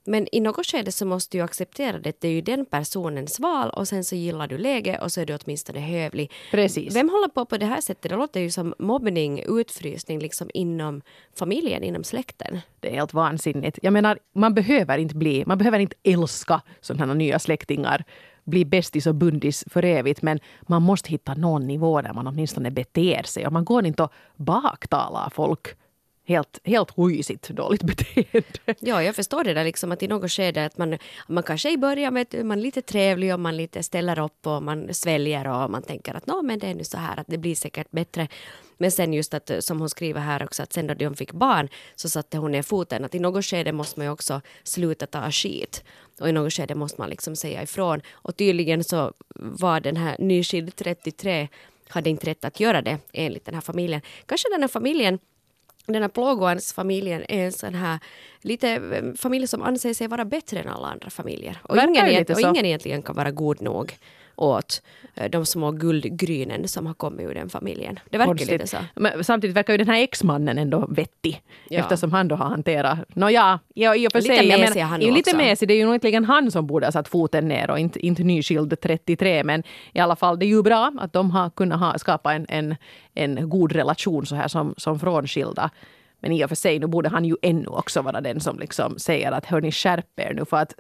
Men 0.07 0.28
i 0.33 0.40
något 0.40 0.66
skede 0.66 0.92
så 0.92 1.07
måste 1.07 1.37
du 1.37 1.42
acceptera 1.42 1.98
det. 1.98 2.20
Det 2.20 2.28
är 2.28 2.33
ju 2.33 2.40
den 2.40 2.66
personens 2.66 3.40
val 3.40 3.70
och 3.70 3.88
sen 3.88 4.04
så 4.04 4.14
gillar 4.16 4.46
du 4.46 4.59
läget 4.59 5.02
och 5.02 5.12
så 5.12 5.20
är 5.20 5.26
du 5.26 5.38
åtminstone 5.44 5.80
hövlig. 5.80 6.33
Precis. 6.50 6.96
Vem 6.96 7.09
håller 7.09 7.28
på 7.28 7.44
på 7.44 7.57
det 7.57 7.66
här 7.66 7.80
sättet? 7.80 8.11
Det 8.11 8.16
låter 8.16 8.40
ju 8.40 8.50
som 8.50 8.74
mobbning, 8.78 9.42
utfrysning 9.46 10.18
liksom 10.18 10.50
inom 10.54 11.02
familjen, 11.38 11.83
inom 11.83 12.04
släkten. 12.04 12.61
Det 12.80 12.88
är 12.88 12.94
helt 12.94 13.14
vansinnigt. 13.14 13.78
Jag 13.83 13.92
menar, 13.92 14.18
man 14.35 14.54
behöver 14.54 14.98
inte 14.98 15.14
bli, 15.14 15.44
man 15.46 15.59
behöver 15.59 15.78
inte 15.78 15.96
älska 16.02 16.61
sådana 16.80 17.14
nya 17.14 17.38
släktingar 17.38 18.04
bli 18.44 18.64
bästis 18.64 19.07
och 19.07 19.14
bundis 19.14 19.64
för 19.70 19.85
evigt 19.85 20.22
men 20.22 20.40
man 20.62 20.83
måste 20.83 21.11
hitta 21.11 21.35
någon 21.35 21.66
nivå 21.66 22.02
där 22.02 22.12
man 22.12 22.26
åtminstone 22.26 22.70
beter 22.70 23.22
sig. 23.22 23.46
Och 23.46 23.52
man 23.52 23.64
går 23.64 23.87
inte 23.87 24.02
och 24.02 24.12
baktalar 24.37 25.30
folk 25.30 25.68
helt, 26.26 26.58
helt 26.64 26.90
huisigt 26.96 27.48
dåligt 27.48 27.82
beteende. 27.82 28.42
Ja, 28.80 29.02
jag 29.02 29.16
förstår 29.16 29.44
det 29.44 29.54
där 29.54 29.64
liksom 29.64 29.92
att 29.92 30.02
i 30.02 30.08
något 30.08 30.32
skede 30.32 30.64
att 30.64 30.78
man, 30.78 30.98
man 31.28 31.42
kanske 31.42 31.72
i 31.72 31.76
början 31.76 32.14
med 32.14 32.44
man 32.44 32.58
är 32.58 32.62
lite 32.62 32.82
trevlig 32.82 33.34
och 33.34 33.40
man 33.40 33.56
lite 33.56 33.82
ställer 33.82 34.18
upp 34.18 34.46
och 34.46 34.62
man 34.62 34.94
sväljer 34.94 35.46
och 35.46 35.70
man 35.70 35.82
tänker 35.82 36.14
att 36.14 36.26
Nå, 36.26 36.42
men 36.42 36.58
det 36.58 36.66
är 36.66 36.74
nu 36.74 36.84
så 36.84 36.96
här 36.96 37.20
att 37.20 37.26
det 37.26 37.38
blir 37.38 37.54
säkert 37.54 37.90
bättre. 37.90 38.28
Men 38.78 38.90
sen 38.90 39.12
just 39.12 39.34
att 39.34 39.50
som 39.60 39.80
hon 39.80 39.88
skriver 39.88 40.20
här 40.20 40.44
också 40.44 40.62
att 40.62 40.72
sen 40.72 40.87
då 40.87 40.94
de 40.94 41.16
fick 41.16 41.32
barn 41.32 41.68
så 41.94 42.08
satte 42.08 42.38
hon 42.38 42.52
ner 42.52 42.62
foten 42.62 43.04
att 43.04 43.14
i 43.14 43.18
något 43.18 43.44
skede 43.44 43.72
måste 43.72 44.00
man 44.00 44.06
ju 44.06 44.12
också 44.12 44.40
sluta 44.62 45.06
ta 45.06 45.30
skit 45.30 45.84
och 46.20 46.28
i 46.28 46.32
något 46.32 46.52
skede 46.52 46.74
måste 46.74 47.00
man 47.00 47.10
liksom 47.10 47.37
säga 47.37 47.62
ifrån 47.62 48.00
och 48.12 48.37
tydligen 48.37 48.84
så 48.84 49.12
var 49.34 49.80
den 49.80 49.96
här 49.96 50.16
nyskild 50.18 50.76
33 50.76 51.48
hade 51.88 52.10
inte 52.10 52.26
rätt 52.26 52.44
att 52.44 52.60
göra 52.60 52.82
det 52.82 52.98
enligt 53.12 53.44
den 53.44 53.54
här 53.54 53.62
familjen. 53.62 54.00
Kanske 54.26 54.48
den 54.50 54.60
här 54.60 54.68
familjen 54.68 55.18
den 55.87 56.03
här 56.03 56.09
plågoansfamiljen 56.09 57.25
är 57.29 57.44
en 57.44 57.53
sån 57.53 57.75
här 57.75 57.99
lite 58.40 58.70
eh, 58.70 59.14
familj 59.16 59.47
som 59.47 59.62
anser 59.62 59.94
sig 59.94 60.07
vara 60.07 60.25
bättre 60.25 60.61
än 60.61 60.68
alla 60.68 60.88
andra 60.88 61.11
familjer. 61.11 61.59
Och, 61.62 61.77
ingen, 61.77 62.25
och 62.35 62.40
ingen 62.40 62.64
egentligen 62.64 63.03
kan 63.03 63.16
vara 63.16 63.31
god 63.31 63.61
nog 63.61 63.94
åt 64.37 64.83
eh, 65.14 65.31
de 65.31 65.47
små 65.47 65.70
guldgrynen 65.70 66.68
som 66.68 66.87
har 66.87 66.94
kommit 66.94 67.27
ur 67.27 67.35
den 67.35 67.49
familjen. 67.49 67.99
Det 68.11 68.18
verkar 68.18 68.31
Konstigt. 68.31 68.51
lite 68.51 68.66
så. 68.66 68.77
Men 68.94 69.25
samtidigt 69.25 69.57
verkar 69.57 69.73
ju 69.73 69.79
den 69.79 69.88
här 69.88 70.03
exmannen 70.03 70.59
ändå 70.59 70.87
vettig. 70.88 71.42
Ja. 71.68 71.81
Eftersom 71.81 72.12
han 72.12 72.29
då 72.29 72.37
har 72.37 72.49
hanterat... 72.49 72.99
Nåja, 73.14 73.61
ja, 73.75 73.97
i 73.97 74.09
och 74.09 74.12
för 74.12 74.20
sig. 74.20 74.42
Lite 74.42 74.59
mesig 74.59 74.81
han 74.81 75.03
är 75.03 75.12
Lite 75.12 75.37
mesig. 75.37 75.68
Det 75.68 75.75
är 75.75 75.79
ju 75.79 75.88
egentligen 75.88 76.25
han 76.25 76.51
som 76.51 76.66
borde 76.66 76.87
ha 76.87 76.92
satt 76.92 77.09
foten 77.09 77.49
ner 77.49 77.70
och 77.70 77.79
inte, 77.79 78.07
inte 78.07 78.23
nyskild 78.23 78.81
33. 78.81 79.44
Men 79.44 79.62
i 79.92 80.01
alla 80.01 80.16
fall, 80.16 80.38
det 80.38 80.47
är 80.47 80.49
ju 80.49 80.62
bra 80.62 80.92
att 80.99 81.12
de 81.12 81.31
har 81.31 81.51
kunnat 81.51 81.81
ha, 81.81 81.99
skapa 81.99 82.35
en, 82.35 82.47
en, 82.49 82.77
en 83.14 83.49
god 83.49 83.73
relation 83.73 84.27
så 84.27 84.35
här 84.35 84.49
som, 84.49 84.75
som 84.77 85.01
frånskilda. 85.01 85.70
Men 86.25 86.33
i 86.33 86.44
och 86.44 86.49
för 86.49 86.57
sig, 86.57 86.79
nu 86.79 86.87
borde 86.87 87.09
han 87.09 87.25
ju 87.25 87.37
ännu 87.42 87.66
också 87.66 88.03
vara 88.03 88.20
den 88.20 88.40
som 88.40 88.59
liksom 88.59 88.99
säger 88.99 89.33
att 89.33 89.44
hörni 89.44 89.73
skärp 89.73 90.20
er 90.20 90.35
nu 90.35 90.44
för 90.44 90.57
att 90.57 90.75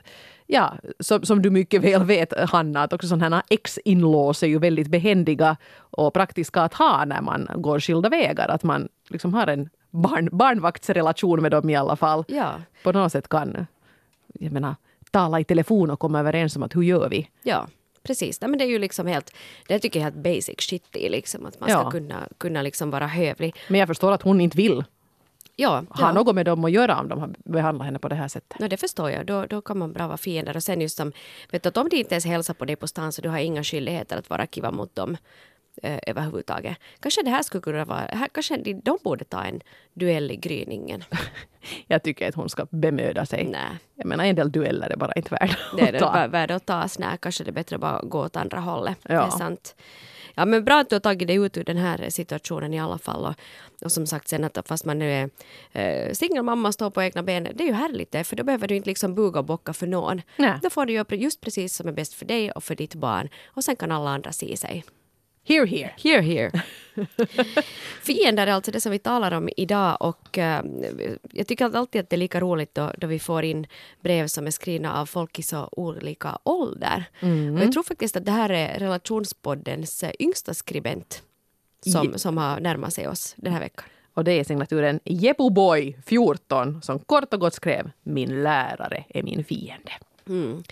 ja, 0.46 0.74
som, 1.00 1.22
som 1.22 1.42
du 1.42 1.50
mycket 1.50 1.82
väl 1.82 2.04
vet 2.04 2.50
Hanna, 2.50 2.82
att 2.82 2.92
också 2.92 3.08
sådana 3.08 3.36
här 3.36 3.44
ex-inlås 3.50 4.42
är 4.42 4.46
ju 4.46 4.58
väldigt 4.58 4.88
behändiga 4.88 5.56
och 5.76 6.14
praktiska 6.14 6.62
att 6.62 6.74
ha 6.74 7.04
när 7.04 7.22
man 7.22 7.48
går 7.56 7.80
skilda 7.80 8.08
vägar. 8.08 8.48
Att 8.48 8.62
man 8.62 8.88
liksom 9.08 9.34
har 9.34 9.46
en 9.46 9.70
barn, 9.90 10.28
barnvaktsrelation 10.32 11.42
med 11.42 11.50
dem 11.50 11.70
i 11.70 11.76
alla 11.76 11.96
fall. 11.96 12.24
Ja. 12.28 12.54
På 12.82 12.92
något 12.92 13.12
sätt 13.12 13.28
kan, 13.28 13.66
jag 14.34 14.52
menar, 14.52 14.74
tala 15.10 15.40
i 15.40 15.44
telefon 15.44 15.90
och 15.90 15.98
komma 15.98 16.20
överens 16.20 16.56
om 16.56 16.62
att 16.62 16.76
hur 16.76 16.82
gör 16.82 17.08
vi? 17.08 17.28
Ja 17.42 17.66
precis. 18.04 18.40
Nej, 18.40 18.50
men 18.50 18.58
det 18.58 18.64
är 18.64 18.68
ju 18.68 18.78
liksom 18.78 19.06
helt, 19.06 19.34
det 19.68 19.78
tycker 19.78 20.00
jag 20.00 20.06
är 20.06 20.12
helt 20.12 20.24
basic 20.24 20.60
shit 20.60 20.96
i 20.96 21.08
liksom, 21.08 21.46
att 21.46 21.60
man 21.60 21.68
ska 21.68 21.78
ja. 21.78 21.90
kunna, 21.90 22.28
kunna 22.38 22.62
liksom 22.62 22.90
vara 22.90 23.06
hövlig. 23.06 23.54
Men 23.68 23.80
jag 23.80 23.88
förstår 23.88 24.12
att 24.12 24.22
hon 24.22 24.40
inte 24.40 24.56
vill 24.56 24.84
ja, 25.56 25.84
ha 25.88 26.06
ja. 26.06 26.12
något 26.12 26.34
med 26.34 26.46
dem 26.46 26.64
att 26.64 26.70
göra 26.70 27.00
om 27.00 27.08
de 27.08 27.20
har 27.20 27.34
behandlat 27.44 27.86
henne 27.86 27.98
på 27.98 28.08
det 28.08 28.14
här 28.14 28.28
sättet. 28.28 28.60
No, 28.60 28.68
det 28.68 28.76
förstår 28.76 29.10
jag. 29.10 29.26
Då, 29.26 29.46
då 29.46 29.60
kan 29.60 29.78
man 29.78 29.92
bra 29.92 30.06
vara 30.06 30.16
fiender. 30.16 30.56
Och 30.56 30.62
sen 30.62 30.80
just 30.80 30.96
som, 30.96 31.12
vet 31.50 31.62
du, 31.62 31.68
att 31.68 31.76
om 31.76 31.88
de 31.88 31.96
inte 31.96 32.14
ens 32.14 32.26
hälsar 32.26 32.54
på 32.54 32.64
dig 32.64 32.76
på 32.76 32.86
stan 32.86 33.12
så 33.12 33.22
du 33.22 33.28
har 33.28 33.38
inga 33.38 33.64
skyldigheter 33.64 34.16
att 34.16 34.30
vara 34.30 34.46
kiva 34.46 34.70
mot 34.70 34.96
dem 34.96 35.16
eh, 35.82 35.98
överhuvudtaget. 36.06 36.76
Kanske 37.00 37.22
det 37.22 37.30
här 37.30 37.42
skulle 37.42 37.60
kunna 37.60 37.84
vara, 37.84 37.98
här, 37.98 38.28
kanske 38.28 38.56
de, 38.56 38.74
de 38.74 38.98
borde 39.04 39.24
ta 39.24 39.42
en 39.42 39.60
duell 39.94 40.30
i 40.30 40.36
gryningen. 40.36 41.04
jag 41.86 42.02
tycker 42.02 42.28
att 42.28 42.34
hon 42.34 42.48
ska 42.48 42.66
bemöda 42.70 43.26
sig. 43.26 43.44
Nej. 43.44 43.78
Jag 43.94 44.06
menar 44.06 44.24
en 44.24 44.36
del 44.36 44.52
dueller 44.52 44.90
är 44.90 44.96
bara 44.96 45.12
inte 45.12 45.30
värda 45.30 45.54
att 45.54 45.78
ta. 46.00 46.12
Det 46.12 46.18
är 46.18 46.28
värda 46.28 46.54
att 46.54 46.66
ta. 46.66 46.88
Nej, 46.98 47.18
kanske 47.20 47.44
det 47.44 47.50
är 47.50 47.52
bättre 47.52 47.76
att 47.76 47.80
bara 47.80 48.02
gå 48.02 48.18
åt 48.18 48.36
andra 48.36 48.60
hållet. 48.60 48.98
Ja. 49.02 49.08
Det 49.08 49.26
är 49.26 49.30
sant. 49.30 49.74
Ja 50.34 50.44
men 50.44 50.64
bra 50.64 50.80
att 50.80 50.88
du 50.88 50.94
har 50.94 51.00
tagit 51.00 51.28
dig 51.28 51.36
ut 51.36 51.56
ur 51.56 51.64
den 51.64 51.76
här 51.76 52.10
situationen 52.10 52.74
i 52.74 52.80
alla 52.80 52.98
fall. 52.98 53.24
Och, 53.24 53.34
och 53.84 53.92
som 53.92 54.06
sagt 54.06 54.28
sen 54.28 54.44
att 54.44 54.68
fast 54.68 54.84
man 54.84 54.98
nu 54.98 55.12
är 55.12 55.30
eh, 55.72 56.12
singelmamma 56.12 56.68
och 56.68 56.74
står 56.74 56.90
på 56.90 57.02
egna 57.02 57.22
ben, 57.22 57.48
det 57.54 57.64
är 57.64 57.68
ju 57.68 57.72
härligt 57.72 58.12
det, 58.12 58.24
för 58.24 58.36
då 58.36 58.44
behöver 58.44 58.68
du 58.68 58.76
inte 58.76 58.88
liksom 58.88 59.14
buga 59.14 59.38
och 59.38 59.44
bocka 59.44 59.72
för 59.72 59.86
någon. 59.86 60.22
Nej. 60.36 60.58
Då 60.62 60.70
får 60.70 60.86
du 60.86 60.92
göra 60.92 61.16
just 61.16 61.40
precis 61.40 61.76
som 61.76 61.88
är 61.88 61.92
bäst 61.92 62.14
för 62.14 62.26
dig 62.26 62.52
och 62.52 62.64
för 62.64 62.74
ditt 62.74 62.94
barn. 62.94 63.28
Och 63.46 63.64
sen 63.64 63.76
kan 63.76 63.92
alla 63.92 64.10
andra 64.10 64.32
se 64.32 64.56
sig. 64.56 64.84
Here, 65.46 65.66
here. 65.66 65.92
Here, 66.02 66.22
here. 66.22 66.62
Fiender 68.02 68.46
är 68.46 68.52
alltså 68.52 68.70
det 68.70 68.80
som 68.80 68.92
vi 68.92 68.98
talar 68.98 69.32
om 69.32 69.48
idag 69.56 69.96
och 70.00 70.38
uh, 70.38 70.60
jag 71.32 71.46
tycker 71.46 71.76
alltid 71.76 72.00
att 72.00 72.10
det 72.10 72.16
är 72.16 72.18
lika 72.18 72.40
roligt 72.40 72.74
då, 72.74 72.92
då 72.98 73.06
vi 73.06 73.18
får 73.18 73.44
in 73.44 73.66
brev 74.00 74.26
som 74.26 74.46
är 74.46 74.50
skrivna 74.50 75.00
av 75.00 75.06
folk 75.06 75.38
i 75.38 75.42
så 75.42 75.68
olika 75.72 76.38
ålder. 76.44 77.04
Mm. 77.20 77.54
Och 77.54 77.62
jag 77.62 77.72
tror 77.72 77.82
faktiskt 77.82 78.16
att 78.16 78.24
det 78.24 78.32
här 78.32 78.50
är 78.50 78.78
relationspoddens 78.78 80.02
uh, 80.02 80.10
yngsta 80.18 80.54
skribent 80.54 81.22
som, 81.92 82.18
som 82.18 82.36
har 82.36 82.60
närmat 82.60 82.94
sig 82.94 83.08
oss 83.08 83.34
den 83.36 83.52
här 83.52 83.60
veckan. 83.60 83.84
Och 84.14 84.24
det 84.24 84.32
är 84.32 84.44
signaturen 84.44 85.00
Jepoboy, 85.04 85.96
14, 86.06 86.82
som 86.82 86.98
kort 86.98 87.34
och 87.34 87.40
gott 87.40 87.54
skrev 87.54 87.90
Min 88.02 88.42
lärare 88.42 89.04
är 89.08 89.22
min 89.22 89.44
fiende. 89.44 89.92
Mm. 90.28 90.62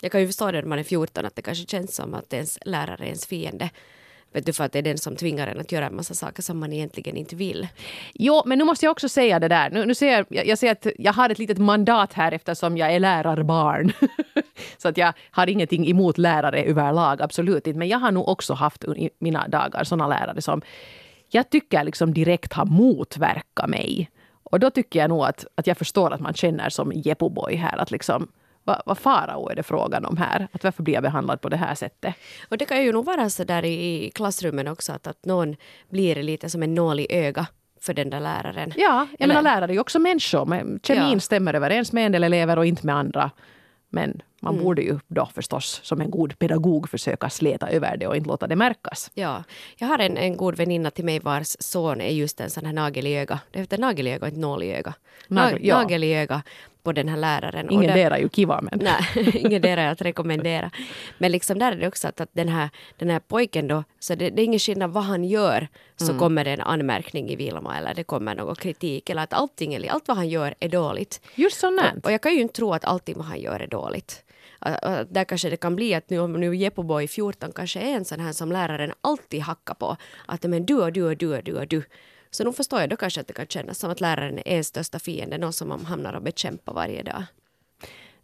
Jag 0.00 0.12
kan 0.12 0.20
ju 0.20 0.26
förstå 0.26 0.50
det 0.50 0.60
när 0.60 0.68
man 0.68 0.78
är 0.78 0.84
14 0.84 1.26
att 1.26 1.36
det 1.36 1.42
kanske 1.42 1.66
känns 1.66 1.94
som 1.94 2.14
att 2.14 2.32
ens 2.32 2.58
lärare 2.64 3.04
är 3.04 3.06
ens 3.06 3.26
fiende. 3.26 3.70
Vet 4.34 4.46
du, 4.46 4.52
för 4.52 4.64
att 4.64 4.72
det 4.72 4.78
är 4.78 4.82
den 4.82 4.98
som 4.98 5.16
tvingar 5.16 5.46
en 5.46 5.60
att 5.60 5.72
göra 5.72 5.86
en 5.86 5.96
massa 5.96 6.14
saker 6.14 6.42
som 6.42 6.58
man 6.58 6.72
egentligen 6.72 7.16
inte 7.16 7.36
vill. 7.36 7.68
Jo, 8.14 8.42
men 8.46 8.58
nu 8.58 8.64
måste 8.64 8.86
jag 8.86 8.90
också 8.90 9.08
säga 9.08 9.38
det 9.38 9.48
där. 9.48 9.70
Nu, 9.70 9.86
nu 9.86 9.94
ser 9.94 10.12
jag, 10.12 10.26
jag, 10.28 10.46
jag 10.46 10.58
ser 10.58 10.72
att 10.72 10.86
jag 10.98 11.12
har 11.12 11.30
ett 11.30 11.38
litet 11.38 11.58
mandat 11.58 12.12
här 12.12 12.32
eftersom 12.32 12.76
jag 12.76 12.94
är 12.94 13.00
lärarbarn. 13.00 13.92
Så 14.78 14.88
att 14.88 14.96
jag 14.96 15.12
har 15.30 15.46
ingenting 15.46 15.90
emot 15.90 16.18
lärare 16.18 16.62
överlag, 16.62 17.22
absolut 17.22 17.66
inte. 17.66 17.78
Men 17.78 17.88
jag 17.88 17.98
har 17.98 18.12
nog 18.12 18.28
också 18.28 18.54
haft 18.54 18.84
i 18.84 19.10
mina 19.18 19.48
dagar 19.48 19.84
såna 19.84 20.08
lärare 20.08 20.42
som 20.42 20.62
jag 21.28 21.50
tycker 21.50 21.84
liksom 21.84 22.14
direkt 22.14 22.52
har 22.52 22.66
motverkat 22.66 23.70
mig. 23.70 24.10
Och 24.42 24.60
då 24.60 24.70
tycker 24.70 24.98
jag 24.98 25.08
nog 25.08 25.24
att, 25.24 25.46
att 25.54 25.66
jag 25.66 25.78
förstår 25.78 26.12
att 26.12 26.20
man 26.20 26.34
känner 26.34 26.68
som 26.68 26.92
Jepoboy 26.92 27.56
här 27.56 27.78
att 27.78 27.90
liksom 27.90 28.28
vad, 28.64 28.82
vad 28.86 28.98
farao 28.98 29.48
är 29.48 29.54
det 29.54 29.62
frågan 29.62 30.04
om 30.04 30.16
här? 30.16 30.48
Att 30.52 30.64
varför 30.64 30.82
blir 30.82 30.94
jag 30.94 31.02
behandlad 31.02 31.40
på 31.40 31.48
det 31.48 31.56
här 31.56 31.74
sättet? 31.74 32.14
Och 32.48 32.58
det 32.58 32.64
kan 32.64 32.82
ju 32.84 32.92
nog 32.92 33.04
vara 33.04 33.30
så 33.30 33.44
där 33.44 33.64
i 33.64 34.10
klassrummen 34.14 34.68
också 34.68 34.92
att, 34.92 35.06
att 35.06 35.24
någon 35.24 35.56
blir 35.90 36.22
lite 36.22 36.50
som 36.50 36.62
en 36.62 36.74
nål 36.74 37.00
i 37.00 37.06
öga 37.10 37.46
för 37.80 37.94
den 37.94 38.10
där 38.10 38.20
läraren. 38.20 38.72
Ja, 38.76 39.06
jag 39.10 39.20
Eller- 39.20 39.34
menar 39.34 39.42
lärare 39.54 39.70
är 39.70 39.74
ju 39.74 39.80
också 39.80 39.98
människor. 39.98 40.44
Men 40.46 40.80
kemin 40.82 41.12
Ja. 41.12 41.20
stämmer 41.20 41.54
överens 41.54 41.92
med 41.92 42.06
en 42.06 42.12
del 42.12 42.24
elever 42.24 42.58
och 42.58 42.66
inte 42.66 42.86
med 42.86 42.96
andra. 42.96 43.30
Men 43.90 44.22
man 44.40 44.52
Mm. 44.54 44.64
borde 44.64 44.82
ju 44.82 44.98
då 45.08 45.26
förstås 45.34 45.80
som 45.82 46.00
en 46.00 46.10
god 46.10 46.38
pedagog 46.38 46.88
försöka 46.90 47.30
släta 47.30 47.68
över 47.68 47.96
det 47.96 48.06
och 48.06 48.16
inte 48.16 48.28
låta 48.28 48.46
det 48.46 48.56
märkas. 48.56 49.10
Ja, 49.14 49.44
jag 49.76 49.88
har 49.88 49.98
en, 49.98 50.16
en 50.16 50.36
god 50.36 50.56
väninna 50.56 50.90
till 50.90 51.04
mig 51.04 51.18
vars 51.20 51.56
son 51.60 52.00
är 52.00 52.08
just 52.12 52.40
en 52.40 52.50
sån 52.50 52.66
här 52.66 52.72
nagel 52.72 53.06
i 53.06 53.16
öga. 53.18 53.38
Det 53.50 53.58
heter 53.58 53.78
nagel 53.78 54.06
i 54.06 54.12
öga 54.12 54.26
inte 54.28 54.40
nål 54.40 54.62
i 54.62 54.72
öga. 54.72 54.94
Nagel- 55.28 55.52
Nag- 55.54 55.58
ja. 55.62 55.78
Nagel 55.82 56.04
i 56.04 56.14
öga 56.14 56.42
på 56.84 56.92
den 56.92 57.08
här 57.08 57.16
läraren. 57.16 57.66
Och 57.66 57.72
Ingen 57.72 57.86
där- 57.86 57.94
där 57.94 58.10
är 58.10 58.18
ju 58.18 58.28
kiva 58.28 58.60
men... 58.62 58.78
Nej, 58.82 59.32
ingen 59.34 59.62
där 59.62 59.76
är 59.76 59.88
att 59.88 60.02
rekommendera. 60.02 60.70
Men 61.18 61.32
liksom 61.32 61.58
där 61.58 61.72
är 61.72 61.76
det 61.76 61.88
också 61.88 62.08
att, 62.08 62.20
att 62.20 62.28
den, 62.32 62.48
här, 62.48 62.68
den 62.98 63.10
här 63.10 63.20
pojken 63.20 63.68
då, 63.68 63.84
så 63.98 64.14
det, 64.14 64.30
det 64.30 64.42
är 64.42 64.44
ingen 64.44 64.58
skillnad 64.60 64.90
vad 64.90 65.04
han 65.04 65.24
gör 65.24 65.68
så 65.96 66.04
Mm. 66.04 66.18
kommer 66.18 66.44
det 66.44 66.50
en 66.50 66.60
anmärkning 66.60 67.28
i 67.30 67.36
Vilma 67.36 67.78
eller 67.78 67.94
det 67.94 68.04
kommer 68.04 68.34
någon 68.34 68.54
kritik 68.54 69.10
eller 69.10 69.22
att 69.22 69.32
allting, 69.32 69.74
eller 69.74 69.88
allt 69.88 70.08
vad 70.08 70.16
han 70.16 70.28
gör 70.28 70.54
är 70.60 70.68
dåligt. 70.68 71.20
Just 71.34 71.60
sånt 71.60 71.80
där. 71.82 71.92
Och 72.04 72.12
jag 72.12 72.20
kan 72.22 72.34
ju 72.34 72.40
inte 72.40 72.54
tro 72.54 72.72
att 72.72 72.84
allting 72.84 73.14
vad 73.16 73.26
han 73.26 73.40
gör 73.40 73.60
är 73.60 73.66
dåligt. 73.66 74.24
Att 74.58 75.14
Där 75.14 75.24
kanske 75.24 75.50
det 75.50 75.56
kan 75.56 75.76
bli 75.76 75.94
att 75.94 76.10
nu 76.10 76.26
nu 76.26 76.56
Jepoboy 76.56 77.08
14 77.08 77.52
kanske 77.54 77.80
är 77.80 77.94
en 77.96 78.04
sån 78.04 78.20
här 78.20 78.32
som 78.32 78.52
läraren 78.52 78.92
alltid 79.00 79.40
hackar 79.40 79.74
på. 79.74 79.96
Att 80.26 80.42
men 80.42 80.66
du 80.66 80.74
och 80.74 80.92
du 80.92 81.02
och 81.02 81.16
du 81.16 81.36
och 81.36 81.44
du 81.44 81.52
och 81.54 81.68
du. 81.68 81.82
Så 82.34 82.44
nu 82.44 82.52
förstår 82.52 82.80
jag 82.80 82.90
då 82.90 82.96
kanske 82.96 83.20
att 83.20 83.26
det 83.26 83.32
kan 83.32 83.46
kännas 83.46 83.78
som 83.78 83.90
att 83.90 84.00
läraren 84.00 84.38
är 84.38 84.48
ens 84.48 84.66
största 84.66 84.98
fiende, 84.98 85.38
någon 85.38 85.52
som 85.52 85.68
man 85.68 85.84
hamnar 85.84 86.12
och 86.12 86.22
bekämpar 86.22 86.74
varje 86.74 87.02
dag. 87.02 87.24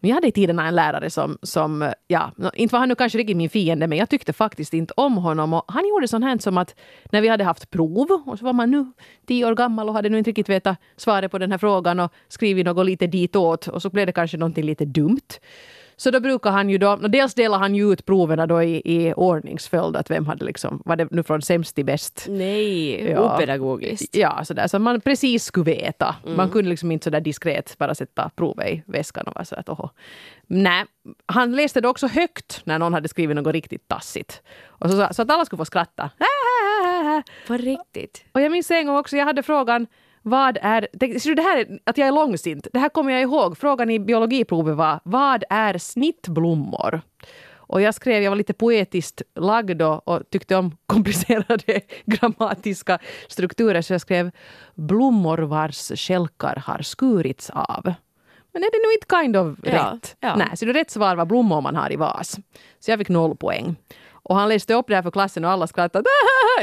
Men 0.00 0.08
jag 0.08 0.14
hade 0.14 0.26
i 0.26 0.32
tiderna 0.32 0.68
en 0.68 0.74
lärare 0.74 1.10
som, 1.10 1.38
som, 1.42 1.92
ja, 2.08 2.32
inte 2.54 2.72
var 2.72 2.80
han 2.80 2.88
nu 2.88 2.94
kanske 2.94 3.18
riktigt 3.18 3.36
min 3.36 3.50
fiende, 3.50 3.86
men 3.86 3.98
jag 3.98 4.08
tyckte 4.08 4.32
faktiskt 4.32 4.74
inte 4.74 4.94
om 4.96 5.16
honom. 5.16 5.52
Och 5.52 5.64
han 5.68 5.88
gjorde 5.88 6.08
sånt 6.08 6.24
här 6.24 6.38
som 6.38 6.58
att 6.58 6.74
när 7.10 7.20
vi 7.20 7.28
hade 7.28 7.44
haft 7.44 7.70
prov, 7.70 8.22
och 8.26 8.38
så 8.38 8.44
var 8.44 8.52
man 8.52 8.70
nu 8.70 8.92
tio 9.26 9.46
år 9.46 9.54
gammal 9.54 9.88
och 9.88 9.94
hade 9.94 10.08
nu 10.08 10.18
inte 10.18 10.30
riktigt 10.30 10.48
vetat 10.48 10.78
svaret 10.96 11.30
på 11.30 11.38
den 11.38 11.50
här 11.50 11.58
frågan 11.58 12.00
och 12.00 12.12
skrivit 12.28 12.66
något 12.66 12.86
lite 12.86 13.06
ditåt 13.06 13.68
och 13.68 13.82
så 13.82 13.90
blev 13.90 14.06
det 14.06 14.12
kanske 14.12 14.36
någonting 14.36 14.64
lite 14.64 14.84
dumt. 14.84 15.30
Så 16.00 16.10
då 16.10 16.20
brukar 16.20 16.50
han 16.50 16.70
ju 16.70 16.78
då, 16.78 16.96
dels 16.96 17.34
delar 17.34 17.58
han 17.58 17.74
ju 17.74 17.92
ut 17.92 18.06
proverna 18.06 18.46
då 18.46 18.62
i, 18.62 18.82
i 18.84 19.14
ordningsföljd, 19.14 19.96
att 19.96 20.10
vem 20.10 20.26
hade 20.26 20.44
liksom, 20.44 20.82
var 20.84 20.96
det 20.96 21.08
nu 21.10 21.22
från 21.22 21.42
sämst 21.42 21.74
till 21.76 21.84
bäst? 21.84 22.26
Nej, 22.28 23.10
Ja. 23.10 23.34
opedagogiskt. 23.34 24.16
Ja, 24.16 24.44
sådär, 24.44 24.66
så 24.66 24.78
man 24.78 25.00
precis 25.00 25.44
skulle 25.44 25.64
veta. 25.64 26.16
Man 26.36 26.50
kunde 26.50 26.70
liksom 26.70 26.92
inte 26.92 27.04
sådär 27.04 27.20
diskret 27.20 27.78
bara 27.78 27.94
sätta 27.94 28.30
provet 28.36 28.66
i 28.68 28.82
väskan 28.86 29.26
och 29.26 29.34
vara 29.34 29.44
så 29.44 29.54
att 29.56 29.68
oho. 29.68 29.88
Nej, 30.46 30.84
han 31.26 31.52
läste 31.56 31.80
det 31.80 31.88
också 31.88 32.06
högt 32.06 32.60
när 32.64 32.78
någon 32.78 32.94
hade 32.94 33.08
skrivit 33.08 33.36
något 33.36 33.52
riktigt 33.52 33.88
tassigt. 33.88 34.42
Och 34.66 34.90
så, 34.90 35.08
så 35.10 35.22
att 35.22 35.30
alla 35.30 35.44
skulle 35.44 35.58
få 35.58 35.64
skratta. 35.64 36.10
På 37.46 37.56
riktigt. 37.56 38.24
Och 38.32 38.40
jag 38.40 38.52
minns 38.52 38.70
en 38.70 38.86
gång 38.86 38.96
också, 38.96 39.16
jag 39.16 39.24
hade 39.24 39.42
frågan 39.42 39.86
vad 40.22 40.58
är, 40.62 40.88
det, 40.92 41.20
ser 41.22 41.30
du 41.30 41.34
det 41.34 41.42
här, 41.42 41.58
är- 41.58 41.78
att 41.86 41.98
jag 41.98 42.08
är 42.08 42.12
långsint, 42.12 42.66
det 42.72 42.78
här 42.78 42.88
kommer 42.88 43.12
jag 43.12 43.22
ihåg. 43.22 43.58
Frågan 43.58 43.90
i 43.90 43.98
biologiprovet 44.00 44.76
var, 44.76 45.00
vad 45.04 45.44
är 45.50 45.78
snittblommor? 45.78 47.00
Och 47.56 47.80
jag 47.80 47.94
skrev, 47.94 48.22
jag 48.22 48.30
var 48.30 48.36
lite 48.36 48.52
poetiskt 48.52 49.22
lagd 49.34 49.82
och 49.82 50.22
tyckte 50.30 50.56
om 50.56 50.76
komplicerade 50.86 51.80
grammatiska 52.06 52.98
strukturer, 53.28 53.82
så 53.82 53.92
jag 53.94 54.00
skrev 54.00 54.30
blommor 54.74 55.38
vars 55.38 55.92
skälkar 56.00 56.62
har 56.66 56.82
skurits 56.82 57.50
av. 57.50 57.92
Men 58.52 58.62
är 58.62 58.70
det 58.70 58.88
nu 58.88 58.92
inte 58.94 59.16
kind 59.22 59.36
of 59.36 59.58
Ja, 59.62 59.92
rätt? 59.94 60.16
ja. 60.20 60.36
Nej, 60.36 60.56
så 60.56 60.64
det 60.64 60.72
rätt 60.72 60.90
svar 60.90 61.16
var 61.16 61.24
blommor 61.24 61.60
man 61.60 61.76
har 61.76 61.92
i 61.92 61.96
vas. 61.96 62.38
Så 62.80 62.90
jag 62.90 62.98
fick 62.98 63.08
noll 63.08 63.36
poäng. 63.36 63.76
Och 64.30 64.36
han 64.36 64.48
läste 64.48 64.74
upp 64.74 64.86
det 64.88 64.94
här 64.94 65.02
för 65.02 65.10
klassen 65.10 65.44
och 65.44 65.50
alla 65.50 65.66
skrattade. 65.66 66.04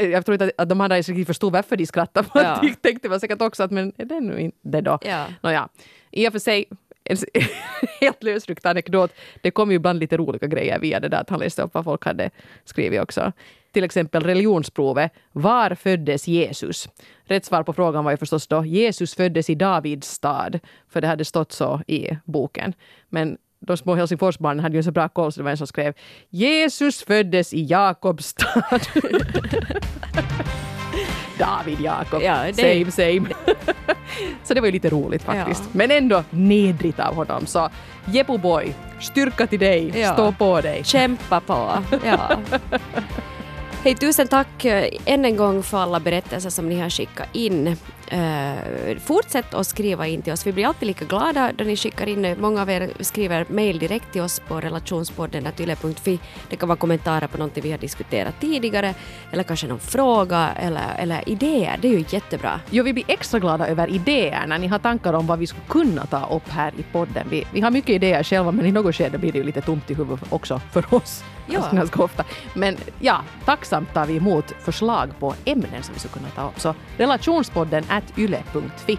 Jag 0.00 0.26
tror 0.26 0.32
inte 0.42 0.52
att- 0.58 0.68
de 0.68 0.80
hade 0.80 0.96
riktigt 0.96 1.26
förstod 1.26 1.52
varför 1.52 1.76
de 1.76 1.86
skrattade. 1.86 2.28
Ja. 2.34 2.58
De 2.62 2.74
tänkte 2.74 3.08
väl 3.08 3.20
säkert 3.20 3.42
också 3.42 3.62
att 3.62 3.70
men 3.70 3.92
är 3.96 4.04
det 4.04 4.20
nu 4.20 4.40
inte 4.40 4.80
då? 4.80 4.98
Ja. 5.02 5.24
Nåja, 5.42 5.68
i 6.10 6.28
och 6.28 6.32
för 6.32 6.38
sig 6.38 6.64
en 7.04 7.16
helt 8.00 8.22
lösryckt 8.22 8.66
anekdot. 8.66 9.12
Det 9.42 9.50
kom 9.50 9.70
ju 9.70 9.76
ibland 9.76 9.98
lite 9.98 10.16
roliga 10.16 10.46
grejer 10.46 10.78
via 10.78 11.00
det 11.00 11.08
där 11.08 11.20
att 11.20 11.30
han 11.30 11.40
läste 11.40 11.62
upp 11.62 11.74
vad 11.74 11.84
folk 11.84 12.04
hade 12.04 12.30
skrivit 12.64 13.00
också. 13.00 13.32
Till 13.72 13.84
exempel 13.84 14.22
religionsprovet. 14.22 15.12
Var 15.32 15.74
föddes 15.74 16.28
Jesus? 16.28 16.88
Rätt 17.24 17.44
svar 17.44 17.62
på 17.62 17.72
frågan 17.72 18.04
var 18.04 18.10
ju 18.10 18.16
förstås 18.16 18.46
då 18.46 18.64
Jesus 18.64 19.14
föddes 19.14 19.50
i 19.50 19.54
Davids 19.54 20.08
stad. 20.08 20.60
För 20.88 21.00
det 21.00 21.06
hade 21.06 21.24
stått 21.24 21.52
så 21.52 21.80
i 21.86 22.10
boken. 22.24 22.72
Men 23.08 23.38
de 23.66 23.76
små 23.76 23.94
Helsingforsbarnen 23.94 24.60
hade 24.62 24.76
ju 24.76 24.82
så 24.82 24.90
bra 24.92 25.08
koll 25.08 25.32
så 25.32 25.40
det 25.40 25.44
var 25.44 25.50
en 25.50 25.56
som 25.56 25.66
skrev 25.66 25.94
Jesus 26.30 27.02
föddes 27.04 27.54
i 27.54 27.62
Jakobs 27.64 28.26
stad. 28.26 28.80
David 31.38 31.80
Jakob. 31.80 32.22
Ja, 32.22 32.44
det- 32.46 32.54
Same, 32.54 32.90
same. 32.90 33.28
så 34.44 34.54
det 34.54 34.60
var 34.60 34.66
ju 34.66 34.72
lite 34.72 34.88
roligt 34.90 35.22
faktiskt. 35.22 35.62
Ja. 35.64 35.70
Men 35.72 35.90
ändå 35.90 36.24
nedrigt 36.30 37.00
av 37.00 37.14
honom. 37.14 37.46
Så 37.46 37.70
Jeppo 38.06 38.38
boy, 38.38 38.74
styrka 39.00 39.46
till 39.46 39.58
dig, 39.58 39.92
Ja. 40.00 40.12
stå 40.12 40.32
på 40.32 40.60
dig. 40.60 40.84
Kämpa 40.84 41.40
på. 41.40 41.82
Ja. 42.04 42.30
Hej, 43.84 43.94
tusen 43.94 44.28
tack 44.28 44.64
eh, 44.64 44.88
än 45.04 45.24
en 45.24 45.36
gång 45.36 45.62
för 45.62 45.78
alla 45.78 46.00
berättelser 46.00 46.50
som 46.50 46.68
ni 46.68 46.80
har 46.80 46.90
skickat 46.90 47.28
in. 47.32 47.76
Uh, 48.12 48.98
fortsätt 48.98 49.54
att 49.54 49.66
skriva 49.66 50.06
in 50.06 50.22
till 50.22 50.32
oss. 50.32 50.46
Vi 50.46 50.52
blir 50.52 50.66
alltid 50.66 50.86
lika 50.86 51.04
glada 51.04 51.52
då 51.56 51.64
ni 51.64 51.76
skickar 51.76 52.08
in. 52.08 52.36
Många 52.40 52.62
av 52.62 52.70
er 52.70 52.90
skriver 53.00 53.46
mejl 53.48 53.78
direkt 53.78 54.12
till 54.12 54.22
oss 54.22 54.40
på 54.40 54.60
relationspodden.yle.fi. 54.60 56.18
Det 56.50 56.56
kan 56.56 56.68
vara 56.68 56.78
kommentarer 56.78 57.26
på 57.26 57.38
någonting 57.38 57.62
vi 57.62 57.70
har 57.70 57.78
diskuterat 57.78 58.40
tidigare 58.40 58.94
eller 59.32 59.42
kanske 59.42 59.66
någon 59.66 59.78
fråga 59.78 60.50
eller, 60.56 60.94
eller 60.98 61.28
idéer. 61.28 61.78
Det 61.80 61.88
är 61.88 61.92
ju 61.92 62.04
jättebra. 62.08 62.60
Jo, 62.70 62.84
vi 62.84 62.92
blir 62.92 63.04
extra 63.08 63.40
glada 63.40 63.68
över 63.68 63.90
idéer 63.90 64.46
när 64.46 64.58
ni 64.58 64.66
har 64.66 64.78
tankar 64.78 65.12
om 65.12 65.26
vad 65.26 65.38
vi 65.38 65.46
skulle 65.46 65.66
kunna 65.68 66.06
ta 66.06 66.28
upp 66.36 66.48
här 66.48 66.72
i 66.78 66.82
podden. 66.82 67.26
Vi, 67.30 67.46
vi 67.52 67.60
har 67.60 67.70
mycket 67.70 67.90
idéer 67.90 68.22
själva, 68.22 68.52
men 68.52 68.66
i 68.66 68.72
något 68.72 68.94
skede 68.94 69.18
blir 69.18 69.32
det 69.32 69.38
ju 69.38 69.44
lite 69.44 69.60
tomt 69.60 69.90
i 69.90 69.94
huvudet 69.94 70.32
också 70.32 70.60
för 70.72 70.94
oss. 70.94 71.22
Ja. 71.48 71.64
Ganska- 71.72 72.02
ofta. 72.02 72.24
Men 72.54 72.76
ja, 73.00 73.20
tacksamt 73.44 73.94
tar 73.94 74.06
vi 74.06 74.16
emot 74.16 74.52
förslag 74.60 75.10
på 75.18 75.34
ämnen 75.44 75.82
som 75.82 75.94
vi 75.94 76.00
skulle 76.00 76.14
kunna 76.14 76.28
ta 76.28 76.48
upp. 76.48 76.60
Så 76.60 76.74
relationspodden 76.96 77.84
at 77.88 78.18
yle.fi. 78.18 78.98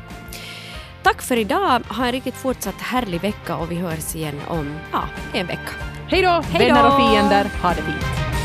Tack 1.04 1.22
för 1.22 1.38
idag. 1.38 1.82
Ha 1.90 2.06
en 2.06 2.12
riktigt 2.12 2.36
fortsatt 2.36 2.82
härlig 2.82 3.22
vecka 3.22 3.56
och 3.58 3.72
vi 3.72 3.76
hörs 3.76 4.16
igen 4.16 4.42
om 4.48 4.76
ja, 4.92 5.04
en 5.34 5.48
vecka. 5.48 5.72
Hej 6.08 6.22
då! 6.22 6.44
vänner 6.60 6.88
och 6.88 6.98
fiender. 7.12 7.52
Ha 7.62 7.70
det 7.70 7.76
fint. 7.82 8.39